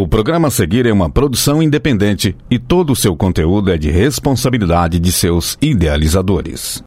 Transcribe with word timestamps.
O 0.00 0.08
programa 0.08 0.48
a 0.48 0.50
seguir 0.50 0.86
é 0.86 0.92
uma 0.94 1.10
produção 1.10 1.62
independente 1.62 2.34
e 2.50 2.58
todo 2.58 2.90
o 2.90 2.96
seu 2.96 3.14
conteúdo 3.14 3.70
é 3.70 3.76
de 3.76 3.90
responsabilidade 3.90 4.98
de 4.98 5.12
seus 5.12 5.58
idealizadores. 5.60 6.82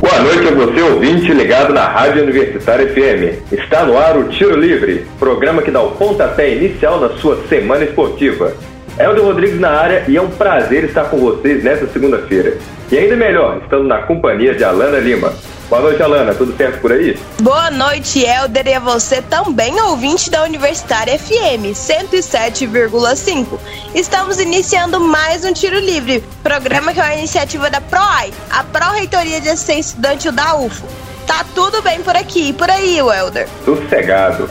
Boa 0.00 0.18
noite 0.20 0.48
a 0.48 0.52
você, 0.52 0.80
ouvinte 0.80 1.30
ligado 1.34 1.74
na 1.74 1.86
Rádio 1.86 2.22
Universitária 2.22 2.88
FM. 2.88 3.52
Está 3.52 3.84
no 3.84 3.98
ar 3.98 4.16
o 4.16 4.30
Tiro 4.30 4.58
Livre, 4.58 5.04
programa 5.18 5.60
que 5.60 5.70
dá 5.70 5.82
o 5.82 5.90
pontapé 5.90 6.56
inicial 6.56 6.98
na 6.98 7.10
sua 7.18 7.46
semana 7.46 7.84
esportiva. 7.84 8.54
Helder 8.98 9.22
Rodrigues 9.22 9.60
na 9.60 9.72
área 9.72 10.04
e 10.08 10.16
é 10.16 10.22
um 10.22 10.30
prazer 10.30 10.84
estar 10.84 11.04
com 11.10 11.18
vocês 11.18 11.62
nesta 11.62 11.86
segunda-feira. 11.88 12.56
E 12.90 12.96
ainda 12.96 13.16
melhor, 13.16 13.60
estando 13.62 13.84
na 13.84 13.98
companhia 13.98 14.54
de 14.54 14.64
Alana 14.64 14.98
Lima. 14.98 15.30
Boa 15.68 15.80
noite, 15.80 16.02
Alana. 16.02 16.34
Tudo 16.34 16.56
certo 16.56 16.80
por 16.80 16.92
aí? 16.92 17.18
Boa 17.40 17.70
noite, 17.70 18.22
Helder, 18.24 18.66
e 18.66 18.74
a 18.74 18.80
você 18.80 19.22
também, 19.22 19.80
ouvinte 19.80 20.30
da 20.30 20.44
Universitária 20.44 21.18
FM 21.18 21.72
107,5. 21.74 23.58
Estamos 23.94 24.38
iniciando 24.38 25.00
mais 25.00 25.44
um 25.44 25.52
Tiro 25.52 25.78
Livre, 25.78 26.22
programa 26.42 26.92
que 26.92 27.00
é 27.00 27.02
uma 27.02 27.14
iniciativa 27.14 27.70
da 27.70 27.80
PROAI, 27.80 28.32
a 28.50 28.62
Pró-Reitoria 28.64 29.40
de 29.40 29.48
Assistência 29.48 29.90
Estudantil 29.92 30.32
da 30.32 30.54
UFO. 30.56 30.86
Tá 31.26 31.44
tudo 31.54 31.80
bem 31.80 32.02
por 32.02 32.14
aqui 32.14 32.50
e 32.50 32.52
por 32.52 32.70
aí, 32.70 32.98
Helder? 32.98 33.48
Sossegado. 33.64 34.48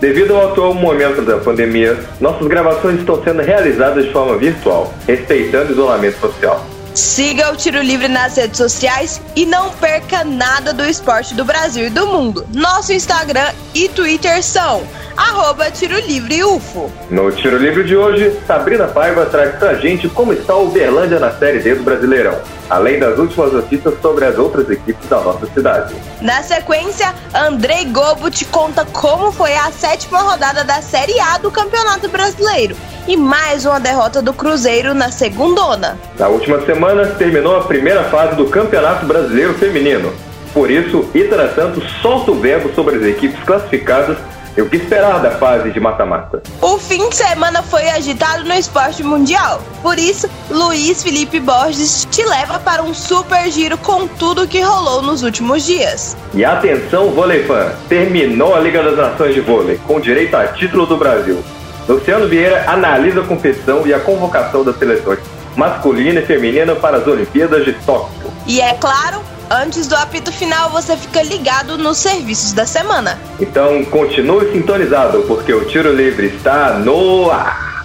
Devido 0.00 0.34
ao 0.36 0.50
atual 0.50 0.74
momento 0.74 1.22
da 1.22 1.38
pandemia, 1.38 1.98
nossas 2.20 2.46
gravações 2.46 3.00
estão 3.00 3.22
sendo 3.22 3.42
realizadas 3.42 4.04
de 4.04 4.12
forma 4.12 4.36
virtual, 4.36 4.92
respeitando 5.06 5.70
o 5.70 5.72
isolamento 5.72 6.18
social. 6.18 6.64
Siga 6.94 7.50
o 7.50 7.56
Tiro 7.56 7.80
Livre 7.80 8.08
nas 8.08 8.36
redes 8.36 8.58
sociais 8.58 9.20
e 9.34 9.46
não 9.46 9.70
perca 9.70 10.24
nada 10.24 10.74
do 10.74 10.84
esporte 10.84 11.34
do 11.34 11.44
Brasil 11.44 11.86
e 11.86 11.90
do 11.90 12.06
mundo. 12.06 12.46
Nosso 12.52 12.92
Instagram 12.92 13.50
e 13.74 13.88
Twitter 13.88 14.42
são 14.42 14.82
arroba 15.16 15.70
Tiro 15.70 15.98
Livre 16.00 16.44
UFO. 16.44 16.90
No 17.10 17.30
Tiro 17.32 17.58
Livre 17.58 17.84
de 17.84 17.96
hoje, 17.96 18.38
Sabrina 18.46 18.86
Paiva 18.86 19.26
traz 19.26 19.54
pra 19.56 19.74
gente 19.74 20.08
como 20.08 20.32
está 20.32 20.54
o 20.54 20.66
Uberlândia 20.66 21.18
na 21.18 21.30
Série 21.32 21.60
D 21.60 21.74
do 21.74 21.82
Brasileirão, 21.82 22.38
além 22.68 22.98
das 22.98 23.18
últimas 23.18 23.52
notícias 23.52 23.94
sobre 24.00 24.24
as 24.24 24.38
outras 24.38 24.68
equipes 24.70 25.08
da 25.08 25.20
nossa 25.20 25.46
cidade. 25.46 25.94
Na 26.20 26.42
sequência, 26.42 27.14
Andrei 27.34 27.84
Gobo 27.86 28.30
te 28.30 28.44
conta 28.46 28.84
como 28.86 29.32
foi 29.32 29.54
a 29.54 29.70
sétima 29.70 30.20
rodada 30.20 30.64
da 30.64 30.80
Série 30.82 31.18
A 31.20 31.38
do 31.38 31.50
Campeonato 31.50 32.08
Brasileiro 32.08 32.76
e 33.06 33.16
mais 33.16 33.66
uma 33.66 33.80
derrota 33.80 34.22
do 34.22 34.32
Cruzeiro 34.32 34.94
na 34.94 35.10
segundona. 35.10 35.98
Na 36.18 36.28
última 36.28 36.64
semana, 36.64 37.06
terminou 37.06 37.56
a 37.56 37.64
primeira 37.64 38.04
fase 38.04 38.36
do 38.36 38.46
Campeonato 38.46 39.06
Brasileiro 39.06 39.54
Feminino. 39.54 40.12
Por 40.52 40.70
isso, 40.70 41.08
Itana 41.14 41.52
Santos 41.54 41.84
solta 42.02 42.30
o 42.30 42.38
verbo 42.38 42.72
sobre 42.74 42.96
as 42.96 43.02
equipes 43.02 43.42
classificadas 43.44 44.18
e 44.56 44.62
o 44.62 44.68
que 44.68 44.76
esperar 44.76 45.20
da 45.20 45.30
fase 45.32 45.70
de 45.70 45.80
mata-mata. 45.80 46.42
O 46.60 46.78
fim 46.78 47.08
de 47.08 47.16
semana 47.16 47.62
foi 47.62 47.88
agitado 47.88 48.44
no 48.44 48.54
esporte 48.54 49.02
mundial. 49.02 49.62
Por 49.82 49.98
isso, 49.98 50.28
Luiz 50.50 51.02
Felipe 51.02 51.40
Borges 51.40 52.06
te 52.10 52.24
leva 52.24 52.58
para 52.58 52.82
um 52.82 52.92
super 52.92 53.50
giro 53.50 53.78
com 53.78 54.06
tudo 54.06 54.46
que 54.46 54.60
rolou 54.60 55.02
nos 55.02 55.22
últimos 55.22 55.64
dias. 55.64 56.16
E 56.34 56.44
atenção, 56.44 57.10
vôlei 57.10 57.44
fã! 57.44 57.72
Terminou 57.88 58.54
a 58.54 58.60
Liga 58.60 58.82
das 58.82 58.96
Nações 58.96 59.34
de 59.34 59.40
Vôlei, 59.40 59.80
com 59.86 60.00
direito 60.00 60.36
a 60.36 60.48
título 60.48 60.86
do 60.86 60.96
Brasil. 60.96 61.42
Luciano 61.88 62.28
Vieira 62.28 62.64
analisa 62.70 63.20
a 63.20 63.24
competição 63.24 63.86
e 63.86 63.92
a 63.92 63.98
convocação 63.98 64.62
das 64.62 64.76
seleções 64.78 65.18
masculina 65.56 66.20
e 66.20 66.26
feminina 66.26 66.74
para 66.74 66.98
as 66.98 67.06
Olimpíadas 67.06 67.64
de 67.64 67.72
Tóquio. 67.72 68.30
E 68.46 68.60
é 68.60 68.74
claro, 68.74 69.20
antes 69.52 69.86
do 69.86 69.94
apito 69.94 70.32
final 70.32 70.70
você 70.70 70.96
fica 70.96 71.22
ligado 71.22 71.76
nos 71.76 71.98
serviços 71.98 72.52
da 72.52 72.64
semana. 72.64 73.18
Então 73.38 73.84
continue 73.84 74.50
sintonizado, 74.52 75.22
porque 75.22 75.52
o 75.52 75.64
Tiro 75.66 75.92
Livre 75.94 76.28
está 76.28 76.78
no 76.78 77.30
ar. 77.30 77.84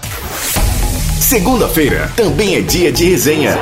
Segunda-feira 1.19 2.09
também 2.15 2.55
é 2.55 2.61
dia 2.61 2.91
de 2.91 3.09
resenha. 3.09 3.57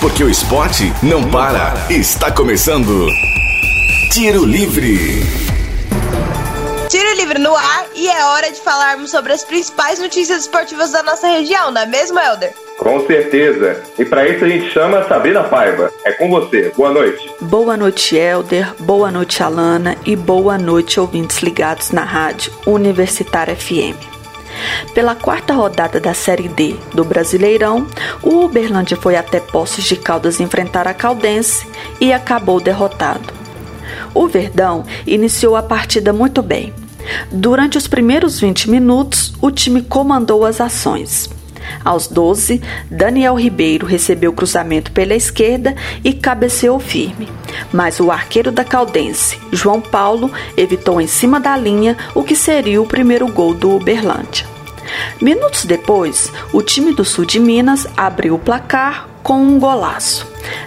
Porque 0.00 0.22
o 0.24 0.30
esporte 0.30 0.92
não 1.02 1.28
para. 1.30 1.74
Está 1.88 2.30
começando. 2.30 3.06
Tiro 4.12 4.44
Livre. 4.44 5.22
Tiro 6.88 7.14
Livre 7.14 7.38
no 7.38 7.54
ar 7.54 7.86
e 7.94 8.08
é 8.08 8.24
hora 8.24 8.50
de 8.50 8.60
falarmos 8.60 9.10
sobre 9.10 9.32
as 9.32 9.44
principais 9.44 9.98
notícias 9.98 10.42
esportivas 10.42 10.90
da 10.90 11.02
nossa 11.02 11.28
região, 11.28 11.70
não 11.70 11.82
é 11.82 11.86
mesmo, 11.86 12.18
Helder? 12.18 12.52
Com 12.78 13.04
certeza. 13.06 13.82
E 13.98 14.04
para 14.04 14.26
isso 14.28 14.44
a 14.44 14.48
gente 14.48 14.70
chama 14.70 15.02
Sabrina 15.08 15.42
Paiva. 15.42 15.92
É 16.04 16.12
com 16.12 16.30
você. 16.30 16.72
Boa 16.76 16.92
noite. 16.92 17.28
Boa 17.40 17.76
noite, 17.76 18.16
Helder. 18.16 18.72
Boa 18.78 19.10
noite, 19.10 19.42
Alana. 19.42 19.96
E 20.06 20.14
boa 20.14 20.56
noite, 20.56 21.00
ouvintes 21.00 21.42
ligados 21.42 21.90
na 21.90 22.04
rádio 22.04 22.52
Universitária 22.64 23.56
FM. 23.56 23.96
Pela 24.94 25.14
quarta 25.14 25.54
rodada 25.54 26.00
da 26.00 26.14
Série 26.14 26.48
D 26.48 26.76
do 26.94 27.04
Brasileirão, 27.04 27.86
o 28.22 28.44
Uberlândia 28.44 28.96
foi 28.96 29.16
até 29.16 29.40
Poços 29.40 29.84
de 29.84 29.96
Caldas 29.96 30.40
enfrentar 30.40 30.86
a 30.86 30.94
Caldense 30.94 31.66
e 32.00 32.12
acabou 32.12 32.60
derrotado. 32.60 33.32
O 34.14 34.26
Verdão 34.28 34.84
iniciou 35.06 35.56
a 35.56 35.62
partida 35.62 36.12
muito 36.12 36.42
bem. 36.42 36.72
Durante 37.30 37.76
os 37.76 37.88
primeiros 37.88 38.38
20 38.38 38.70
minutos, 38.70 39.32
o 39.40 39.50
time 39.50 39.82
comandou 39.82 40.44
as 40.44 40.60
ações. 40.60 41.37
Aos 41.84 42.06
12, 42.06 42.60
Daniel 42.90 43.34
Ribeiro 43.34 43.86
recebeu 43.86 44.30
o 44.30 44.34
cruzamento 44.34 44.92
pela 44.92 45.14
esquerda 45.14 45.74
e 46.04 46.12
cabeceou 46.12 46.78
firme. 46.78 47.28
Mas 47.72 48.00
o 48.00 48.10
arqueiro 48.10 48.50
da 48.50 48.64
Caldense, 48.64 49.38
João 49.52 49.80
Paulo, 49.80 50.30
evitou 50.56 51.00
em 51.00 51.06
cima 51.06 51.40
da 51.40 51.56
linha 51.56 51.96
o 52.14 52.22
que 52.22 52.36
seria 52.36 52.80
o 52.80 52.86
primeiro 52.86 53.26
gol 53.32 53.54
do 53.54 53.74
Uberlândia. 53.74 54.46
Minutos 55.20 55.64
depois, 55.64 56.32
o 56.52 56.62
time 56.62 56.92
do 56.92 57.04
sul 57.04 57.24
de 57.24 57.38
Minas 57.38 57.86
abriu 57.96 58.34
o 58.34 58.38
placar 58.38 59.08
com 59.22 59.40
um 59.42 59.58
golaço. 59.58 60.26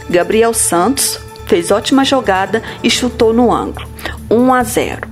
Gabriel 0.10 0.54
Santos 0.54 1.20
fez 1.48 1.72
ótima 1.72 2.06
jogada 2.06 2.62
e 2.84 2.90
chutou 2.90 3.34
no 3.34 3.52
ângulo. 3.52 3.88
1 4.30 4.54
a 4.54 4.64
0. 4.64 5.08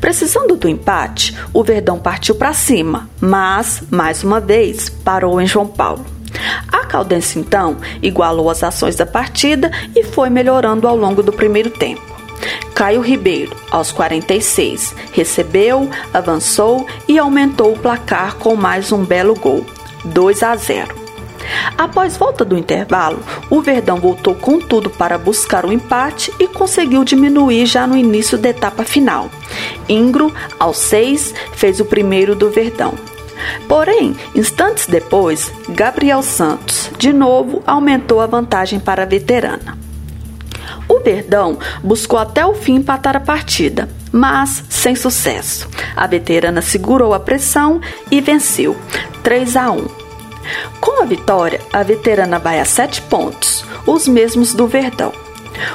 Precisando 0.00 0.56
do 0.56 0.68
empate, 0.68 1.36
o 1.52 1.62
Verdão 1.62 1.98
partiu 1.98 2.34
para 2.34 2.52
cima, 2.52 3.08
mas, 3.20 3.82
mais 3.90 4.24
uma 4.24 4.40
vez, 4.40 4.88
parou 4.88 5.40
em 5.40 5.46
João 5.46 5.66
Paulo. 5.66 6.04
A 6.68 6.84
Caldense, 6.86 7.38
então, 7.38 7.76
igualou 8.02 8.48
as 8.48 8.62
ações 8.62 8.96
da 8.96 9.06
partida 9.06 9.70
e 9.94 10.04
foi 10.04 10.30
melhorando 10.30 10.86
ao 10.86 10.96
longo 10.96 11.22
do 11.22 11.32
primeiro 11.32 11.70
tempo. 11.70 12.10
Caio 12.74 13.00
Ribeiro, 13.02 13.54
aos 13.70 13.92
46, 13.92 14.94
recebeu, 15.12 15.90
avançou 16.14 16.86
e 17.06 17.18
aumentou 17.18 17.72
o 17.74 17.78
placar 17.78 18.36
com 18.36 18.56
mais 18.56 18.90
um 18.90 19.04
belo 19.04 19.34
gol, 19.34 19.66
2 20.04 20.42
a 20.42 20.56
0. 20.56 20.99
Após 21.76 22.16
volta 22.16 22.44
do 22.44 22.56
intervalo, 22.56 23.20
o 23.48 23.60
Verdão 23.60 23.98
voltou 23.98 24.34
com 24.34 24.58
tudo 24.60 24.90
para 24.90 25.18
buscar 25.18 25.64
o 25.64 25.72
empate 25.72 26.32
e 26.38 26.46
conseguiu 26.46 27.04
diminuir 27.04 27.66
já 27.66 27.86
no 27.86 27.96
início 27.96 28.38
da 28.38 28.50
etapa 28.50 28.84
final. 28.84 29.30
Ingro, 29.88 30.32
aos 30.58 30.78
seis, 30.78 31.34
fez 31.52 31.80
o 31.80 31.84
primeiro 31.84 32.34
do 32.34 32.50
Verdão. 32.50 32.94
Porém, 33.66 34.16
instantes 34.34 34.86
depois, 34.86 35.50
Gabriel 35.70 36.22
Santos, 36.22 36.90
de 36.98 37.12
novo, 37.12 37.62
aumentou 37.66 38.20
a 38.20 38.26
vantagem 38.26 38.78
para 38.78 39.02
a 39.02 39.06
veterana. 39.06 39.78
O 40.88 41.00
Verdão 41.00 41.58
buscou 41.82 42.18
até 42.18 42.44
o 42.44 42.54
fim 42.54 42.76
empatar 42.76 43.16
a 43.16 43.20
partida, 43.20 43.88
mas 44.12 44.64
sem 44.68 44.94
sucesso. 44.96 45.68
A 45.96 46.06
veterana 46.06 46.60
segurou 46.60 47.14
a 47.14 47.20
pressão 47.20 47.80
e 48.10 48.20
venceu, 48.20 48.76
3 49.22 49.56
a 49.56 49.70
1. 49.70 50.09
Com 50.80 51.02
a 51.02 51.04
vitória, 51.04 51.60
a 51.72 51.82
veterana 51.82 52.38
vai 52.38 52.60
a 52.60 52.64
sete 52.64 53.02
pontos, 53.02 53.64
os 53.86 54.08
mesmos 54.08 54.54
do 54.54 54.66
Verdão. 54.66 55.12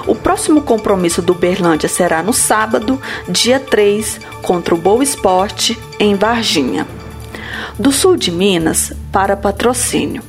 O 0.08 0.16
próximo 0.16 0.62
compromisso 0.62 1.22
do 1.22 1.34
Berlândia 1.34 1.90
será 1.90 2.24
no 2.24 2.34
sábado, 2.34 3.00
dia 3.28 3.60
3, 3.60 4.20
contra 4.42 4.74
o 4.74 4.78
Boa 4.78 5.04
Esporte, 5.04 5.80
em 6.00 6.16
Varginha. 6.16 6.88
Do 7.78 7.92
sul 7.92 8.16
de 8.16 8.32
Minas, 8.32 8.94
para 9.12 9.38
patrocínio. 9.38 10.24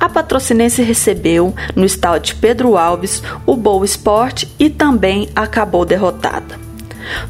A 0.00 0.08
patrocinense 0.08 0.82
recebeu, 0.82 1.54
no 1.76 1.84
estádio 1.84 2.36
Pedro 2.40 2.76
Alves, 2.76 3.22
o 3.46 3.56
Boa 3.56 3.84
Esporte 3.84 4.52
e 4.58 4.70
também 4.70 5.28
acabou 5.36 5.84
derrotada. 5.84 6.67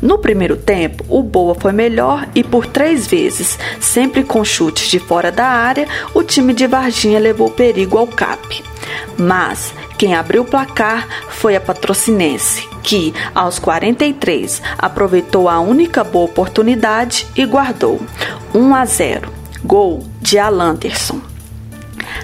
No 0.00 0.18
primeiro 0.18 0.56
tempo, 0.56 1.04
o 1.08 1.22
Boa 1.22 1.54
foi 1.54 1.72
melhor 1.72 2.28
e 2.34 2.42
por 2.42 2.66
três 2.66 3.06
vezes, 3.06 3.58
sempre 3.80 4.22
com 4.24 4.44
chutes 4.44 4.88
de 4.90 4.98
fora 4.98 5.30
da 5.30 5.46
área, 5.46 5.86
o 6.14 6.22
time 6.22 6.52
de 6.52 6.66
Varginha 6.66 7.18
levou 7.18 7.50
perigo 7.50 7.98
ao 7.98 8.06
CAP. 8.06 8.62
Mas 9.16 9.72
quem 9.96 10.14
abriu 10.14 10.42
o 10.42 10.46
placar 10.46 11.06
foi 11.28 11.56
a 11.56 11.60
Patrocinense, 11.60 12.68
que, 12.82 13.12
aos 13.34 13.58
43, 13.58 14.62
aproveitou 14.78 15.48
a 15.48 15.60
única 15.60 16.04
boa 16.04 16.26
oportunidade 16.26 17.26
e 17.36 17.44
guardou 17.44 18.00
1 18.54 18.74
a 18.74 18.84
0. 18.84 19.32
Gol 19.64 20.04
de 20.20 20.38
Alanderson. 20.38 21.27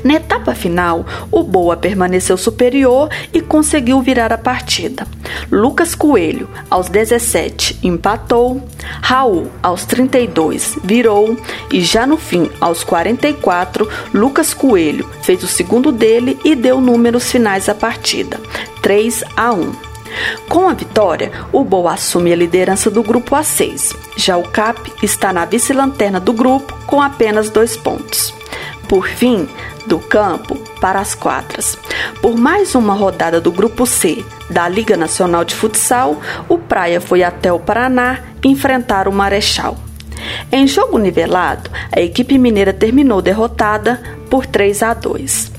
Na 0.05 0.15
etapa 0.15 0.55
final, 0.55 1.07
o 1.33 1.43
Boa 1.43 1.79
permaneceu 1.79 2.37
superior 2.37 3.09
e 3.33 3.41
conseguiu 3.41 4.03
virar 4.03 4.35
a 4.35 4.39
partida. 4.39 5.07
Lucas 5.51 5.95
Coelho, 5.95 6.47
aos 6.71 6.91
17, 6.91 7.79
empatou. 7.83 8.63
Raul, 9.01 9.51
aos 9.63 9.87
32, 9.87 10.79
virou. 10.85 11.35
E 11.73 11.81
já 11.81 12.07
no 12.07 12.19
fim, 12.19 12.51
aos 12.61 12.85
44, 12.85 13.89
Lucas 14.13 14.53
Coelho 14.53 15.09
fez 15.23 15.43
o 15.43 15.49
segundo 15.49 15.91
dele 15.91 16.39
e 16.45 16.55
deu 16.55 16.83
números 16.83 17.33
finais 17.33 17.71
à 17.71 17.75
partida: 17.75 18.39
3 18.83 19.25
a 19.35 19.53
1. 19.55 19.73
Com 20.51 20.69
a 20.69 20.75
vitória, 20.75 21.33
o 21.51 21.65
Boa 21.65 21.95
assume 21.95 22.31
a 22.31 22.37
liderança 22.37 22.91
do 22.91 23.03
grupo 23.03 23.35
A6. 23.35 23.97
Já 24.17 24.37
o 24.37 24.43
CAP 24.43 24.93
está 25.03 25.33
na 25.33 25.47
vice-lanterna 25.47 26.21
do 26.21 26.35
grupo 26.35 26.77
com 26.87 27.01
apenas 27.01 27.49
dois 27.49 27.75
pontos. 27.75 28.35
Por 28.89 29.09
fim, 29.09 29.49
do 29.87 29.99
campo 29.99 30.57
para 30.81 31.01
as 31.01 31.15
quadras. 31.15 31.79
Por 32.21 32.37
mais 32.37 32.75
uma 32.75 32.95
rodada 32.95 33.41
do 33.41 33.51
Grupo 33.51 33.87
C 33.87 34.25
da 34.51 34.69
Liga 34.69 34.97
Nacional 34.97 35.45
de 35.45 35.55
Futsal, 35.55 36.21
o 36.49 36.59
Praia 36.59 37.01
foi 37.01 37.23
até 37.23 37.53
o 37.53 37.59
Paraná 37.59 38.21
enfrentar 38.45 39.09
o 39.09 39.13
Marechal. 39.13 39.77
Em 40.51 40.67
jogo 40.67 40.99
nivelado, 40.99 41.71
a 41.93 42.01
equipe 42.01 42.39
mineira 42.39 42.73
terminou 42.73 43.21
derrotada 43.21 44.01
por 44.31 44.47
3 44.47 44.83
a 44.83 44.95
2. 44.95 45.53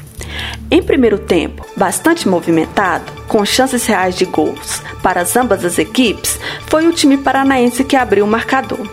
Em 0.71 0.81
primeiro 0.81 1.17
tempo, 1.17 1.65
bastante 1.77 2.27
movimentado, 2.27 3.11
com 3.27 3.45
chances 3.45 3.85
reais 3.85 4.15
de 4.15 4.25
gols 4.25 4.81
para 5.01 5.25
ambas 5.37 5.63
as 5.63 5.77
equipes, 5.77 6.39
foi 6.67 6.87
o 6.87 6.93
time 6.93 7.17
paranaense 7.17 7.83
que 7.83 7.95
abriu 7.95 8.25
o 8.25 8.27
marcador. 8.27 8.89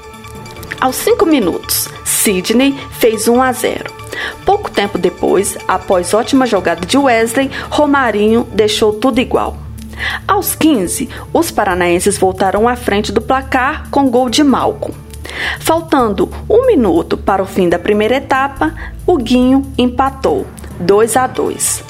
Aos 0.81 0.97
5 0.97 1.25
minutos, 1.25 1.89
Sidney 2.05 2.77
fez 2.99 3.29
1 3.29 3.43
a 3.43 3.53
0. 3.53 4.02
Pouco 4.45 4.71
tempo 4.71 4.99
depois, 4.99 5.57
após 5.67 6.15
ótima 6.15 6.47
jogada 6.47 6.87
de 6.87 6.99
Wesley, 6.99 7.51
Romarinho 7.71 8.47
deixou 8.53 8.93
tudo 8.93 9.21
igual. 9.21 9.57
Aos 10.27 10.55
15, 10.55 11.09
os 11.33 11.51
paranaenses 11.51 12.19
voltaram 12.19 12.69
à 12.69 12.77
frente 12.77 13.13
do 13.13 13.21
placar 13.21 13.89
com 13.91 14.11
gol 14.11 14.29
de 14.29 14.43
Malcolm. 14.43 14.95
Faltando 15.61 16.31
um 16.49 16.67
minuto 16.67 17.17
para 17.17 17.43
o 17.43 17.47
fim 17.47 17.69
da 17.69 17.79
primeira 17.79 18.17
etapa, 18.17 18.75
o 19.07 19.17
Guinho 19.17 19.63
empatou 19.79 20.47
2 20.81 21.17
a 21.17 21.27
2. 21.27 21.85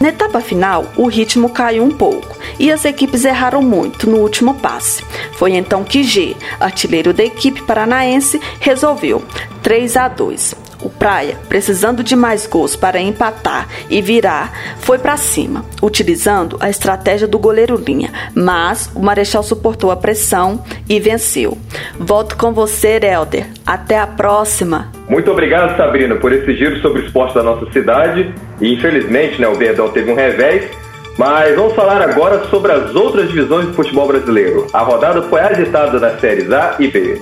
Na 0.00 0.08
etapa 0.08 0.40
final, 0.40 0.86
o 0.96 1.06
ritmo 1.06 1.50
caiu 1.50 1.84
um 1.84 1.90
pouco 1.90 2.36
e 2.58 2.70
as 2.70 2.84
equipes 2.84 3.24
erraram 3.24 3.62
muito 3.62 4.08
no 4.08 4.18
último 4.18 4.54
passe. 4.54 5.04
Foi 5.32 5.54
então 5.54 5.84
que 5.84 6.02
G, 6.02 6.36
artilheiro 6.58 7.12
da 7.12 7.24
equipe 7.24 7.62
paranaense, 7.62 8.40
resolveu 8.60 9.22
3 9.62 9.96
a 9.96 10.08
2. 10.08 10.67
O 10.80 10.88
Praia, 10.88 11.36
precisando 11.48 12.04
de 12.04 12.14
mais 12.14 12.46
gols 12.46 12.76
para 12.76 13.00
empatar 13.00 13.68
e 13.90 14.00
virar, 14.00 14.52
foi 14.78 14.98
para 14.98 15.16
cima, 15.16 15.64
utilizando 15.82 16.56
a 16.60 16.70
estratégia 16.70 17.26
do 17.26 17.38
goleiro 17.38 17.76
linha, 17.76 18.12
mas 18.34 18.90
o 18.94 19.00
Marechal 19.00 19.42
suportou 19.42 19.90
a 19.90 19.96
pressão 19.96 20.62
e 20.88 21.00
venceu. 21.00 21.58
Volto 21.98 22.36
com 22.36 22.52
você, 22.52 23.00
Helder. 23.02 23.46
Até 23.66 23.98
a 23.98 24.06
próxima. 24.06 24.92
Muito 25.08 25.30
obrigado, 25.30 25.76
Sabrina, 25.76 26.14
por 26.16 26.32
esse 26.32 26.54
giro 26.54 26.80
sobre 26.80 27.02
o 27.02 27.06
esporte 27.06 27.34
da 27.34 27.42
nossa 27.42 27.70
cidade. 27.72 28.32
E 28.60 28.74
infelizmente, 28.74 29.40
né, 29.40 29.48
o 29.48 29.54
Verdão 29.54 29.88
teve 29.88 30.10
um 30.10 30.14
revés, 30.14 30.70
mas 31.18 31.56
vamos 31.56 31.74
falar 31.74 32.00
agora 32.02 32.44
sobre 32.50 32.70
as 32.70 32.94
outras 32.94 33.28
divisões 33.28 33.66
do 33.66 33.74
futebol 33.74 34.06
brasileiro. 34.06 34.66
A 34.72 34.82
rodada 34.82 35.22
foi 35.22 35.40
agitada 35.40 35.98
nas 35.98 36.20
séries 36.20 36.50
A 36.52 36.76
e 36.78 36.88
B. 36.88 37.20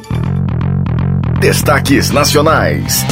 Destaques 1.41 2.11
nacionais. 2.11 3.05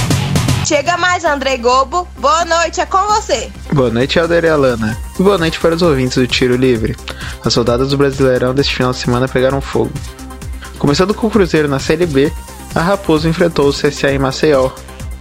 Chega 0.67 0.97
mais, 0.97 1.27
André 1.27 1.59
Gobo. 1.59 2.09
Boa 2.17 2.43
noite, 2.47 2.81
é 2.81 2.87
com 2.87 2.99
você. 3.07 3.53
Boa 3.71 3.91
noite, 3.91 4.19
Alder 4.19 4.45
e 4.45 4.49
Alana. 4.49 4.97
E 5.19 5.23
boa 5.23 5.37
noite 5.37 5.61
para 5.61 5.75
os 5.75 5.83
ouvintes 5.83 6.17
do 6.17 6.27
Tiro 6.27 6.57
Livre. 6.57 6.97
As 7.45 7.53
soldadas 7.53 7.91
do 7.91 7.99
Brasileirão 7.99 8.55
deste 8.55 8.75
final 8.75 8.93
de 8.93 8.99
semana 8.99 9.29
pegaram 9.29 9.61
fogo. 9.61 9.93
Começando 10.79 11.13
com 11.13 11.27
o 11.27 11.31
Cruzeiro 11.31 11.69
na 11.69 11.79
Série 11.79 12.07
B, 12.07 12.33
a 12.75 12.81
Raposo 12.81 13.29
enfrentou 13.29 13.69
o 13.69 13.75
CSA 13.75 14.13
em 14.13 14.19
Maceió 14.19 14.71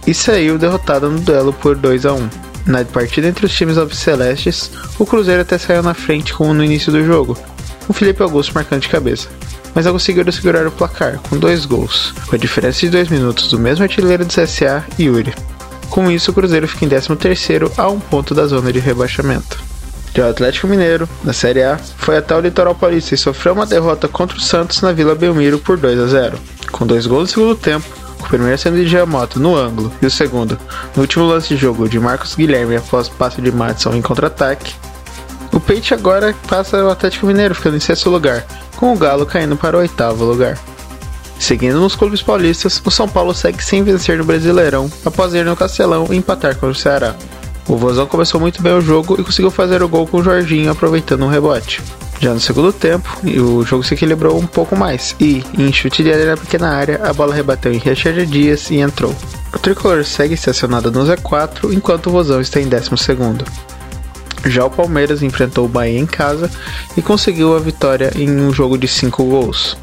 e 0.06 0.14
saiu 0.14 0.56
derrotada 0.56 1.10
no 1.10 1.20
duelo 1.20 1.52
por 1.52 1.76
2 1.76 2.06
a 2.06 2.14
1. 2.14 2.30
Na 2.64 2.82
partida 2.82 3.28
entre 3.28 3.44
os 3.44 3.54
times 3.54 3.76
alvicelestes, 3.76 4.70
o 4.98 5.04
Cruzeiro 5.04 5.42
até 5.42 5.58
saiu 5.58 5.82
na 5.82 5.92
frente 5.92 6.32
como 6.32 6.54
no 6.54 6.64
início 6.64 6.90
do 6.90 7.04
jogo, 7.04 7.36
com 7.86 7.92
Felipe 7.92 8.22
Augusto 8.22 8.54
marcando 8.54 8.80
de 8.80 8.88
cabeça 8.88 9.28
mas 9.74 9.84
não 9.84 9.92
conseguiram 9.92 10.30
segurar 10.30 10.66
o 10.66 10.72
placar, 10.72 11.18
com 11.28 11.36
dois 11.36 11.66
gols, 11.66 12.14
com 12.26 12.36
a 12.36 12.38
diferença 12.38 12.80
de 12.80 12.90
dois 12.90 13.08
minutos 13.08 13.48
do 13.48 13.58
mesmo 13.58 13.82
artilheiro 13.82 14.24
do 14.24 14.32
CSA, 14.32 14.84
Yuri. 14.98 15.34
Com 15.90 16.10
isso, 16.10 16.30
o 16.30 16.34
Cruzeiro 16.34 16.68
fica 16.68 16.84
em 16.84 16.88
13º 16.88 17.72
a 17.76 17.88
um 17.88 18.00
ponto 18.00 18.34
da 18.34 18.46
zona 18.46 18.72
de 18.72 18.78
rebaixamento. 18.78 19.62
Já 20.14 20.26
o 20.26 20.30
Atlético 20.30 20.68
Mineiro, 20.68 21.08
na 21.24 21.32
Série 21.32 21.62
A, 21.62 21.76
foi 21.76 22.16
até 22.16 22.36
o 22.36 22.40
Litoral 22.40 22.74
Paulista 22.74 23.14
e 23.14 23.18
sofreu 23.18 23.52
uma 23.52 23.66
derrota 23.66 24.06
contra 24.06 24.36
o 24.36 24.40
Santos 24.40 24.80
na 24.80 24.92
Vila 24.92 25.14
Belmiro 25.14 25.58
por 25.58 25.76
2 25.76 25.98
a 25.98 26.06
0, 26.06 26.38
com 26.70 26.86
dois 26.86 27.04
gols 27.06 27.22
no 27.22 27.28
segundo 27.28 27.56
tempo, 27.56 27.86
o 28.20 28.28
primeiro 28.28 28.56
sendo 28.56 28.76
de 28.76 28.86
Giamoto 28.86 29.40
no 29.40 29.56
ângulo 29.56 29.92
e 30.00 30.06
o 30.06 30.10
segundo, 30.10 30.58
no 30.94 31.02
último 31.02 31.26
lance 31.26 31.48
de 31.48 31.56
jogo 31.56 31.88
de 31.88 31.98
Marcos 31.98 32.36
Guilherme 32.36 32.76
após 32.76 33.08
passe 33.08 33.42
de 33.42 33.50
Madison 33.50 33.92
em 33.92 34.00
contra-ataque. 34.00 34.74
O 35.52 35.58
Peixe 35.58 35.94
agora 35.94 36.34
passa 36.48 36.84
o 36.84 36.90
Atlético 36.90 37.26
Mineiro, 37.26 37.54
ficando 37.54 37.76
em 37.76 37.80
sexto 37.80 38.08
lugar, 38.08 38.46
com 38.76 38.92
o 38.92 38.96
Galo 38.96 39.26
caindo 39.26 39.56
para 39.56 39.76
o 39.76 39.80
oitavo 39.80 40.24
lugar. 40.24 40.58
Seguindo 41.38 41.80
nos 41.80 41.94
clubes 41.94 42.22
paulistas, 42.22 42.80
o 42.84 42.90
São 42.90 43.08
Paulo 43.08 43.34
segue 43.34 43.62
sem 43.62 43.82
vencer 43.82 44.18
no 44.18 44.24
Brasileirão 44.24 44.90
após 45.04 45.34
ir 45.34 45.44
no 45.44 45.56
Castelão 45.56 46.06
e 46.10 46.16
empatar 46.16 46.56
com 46.56 46.68
o 46.68 46.74
Ceará. 46.74 47.14
O 47.66 47.76
Vozão 47.76 48.06
começou 48.06 48.40
muito 48.40 48.62
bem 48.62 48.72
o 48.72 48.80
jogo 48.80 49.20
e 49.20 49.24
conseguiu 49.24 49.50
fazer 49.50 49.82
o 49.82 49.88
gol 49.88 50.06
com 50.06 50.18
o 50.18 50.22
Jorginho 50.22 50.70
aproveitando 50.70 51.24
um 51.24 51.28
rebote. 51.28 51.82
Já 52.20 52.32
no 52.32 52.40
segundo 52.40 52.72
tempo, 52.72 53.08
o 53.24 53.64
jogo 53.64 53.82
se 53.82 53.94
equilibrou 53.94 54.38
um 54.38 54.46
pouco 54.46 54.76
mais 54.76 55.14
e, 55.18 55.44
em 55.58 55.72
chute 55.72 56.02
de 56.02 56.12
área 56.12 56.26
na 56.30 56.36
pequena 56.36 56.70
área, 56.70 57.00
a 57.02 57.12
bola 57.12 57.34
rebateu 57.34 57.72
em 57.72 57.78
Richard 57.78 58.24
Dias 58.26 58.70
e 58.70 58.76
entrou. 58.76 59.14
O 59.52 59.58
tricolor 59.58 60.04
segue 60.04 60.34
estacionado 60.34 60.90
no 60.90 61.04
Z4 61.04 61.72
enquanto 61.72 62.06
o 62.06 62.12
Vozão 62.12 62.40
está 62.40 62.60
em 62.60 62.68
12 62.68 62.96
segundo. 62.96 63.44
Já 64.46 64.64
o 64.64 64.70
Palmeiras 64.70 65.22
enfrentou 65.22 65.64
o 65.64 65.68
Bahia 65.68 65.98
em 65.98 66.06
casa 66.06 66.50
e 66.96 67.02
conseguiu 67.02 67.56
a 67.56 67.60
vitória 67.60 68.12
em 68.14 68.30
um 68.30 68.52
jogo 68.52 68.76
de 68.76 68.86
5 68.86 69.24
gols. 69.24 69.76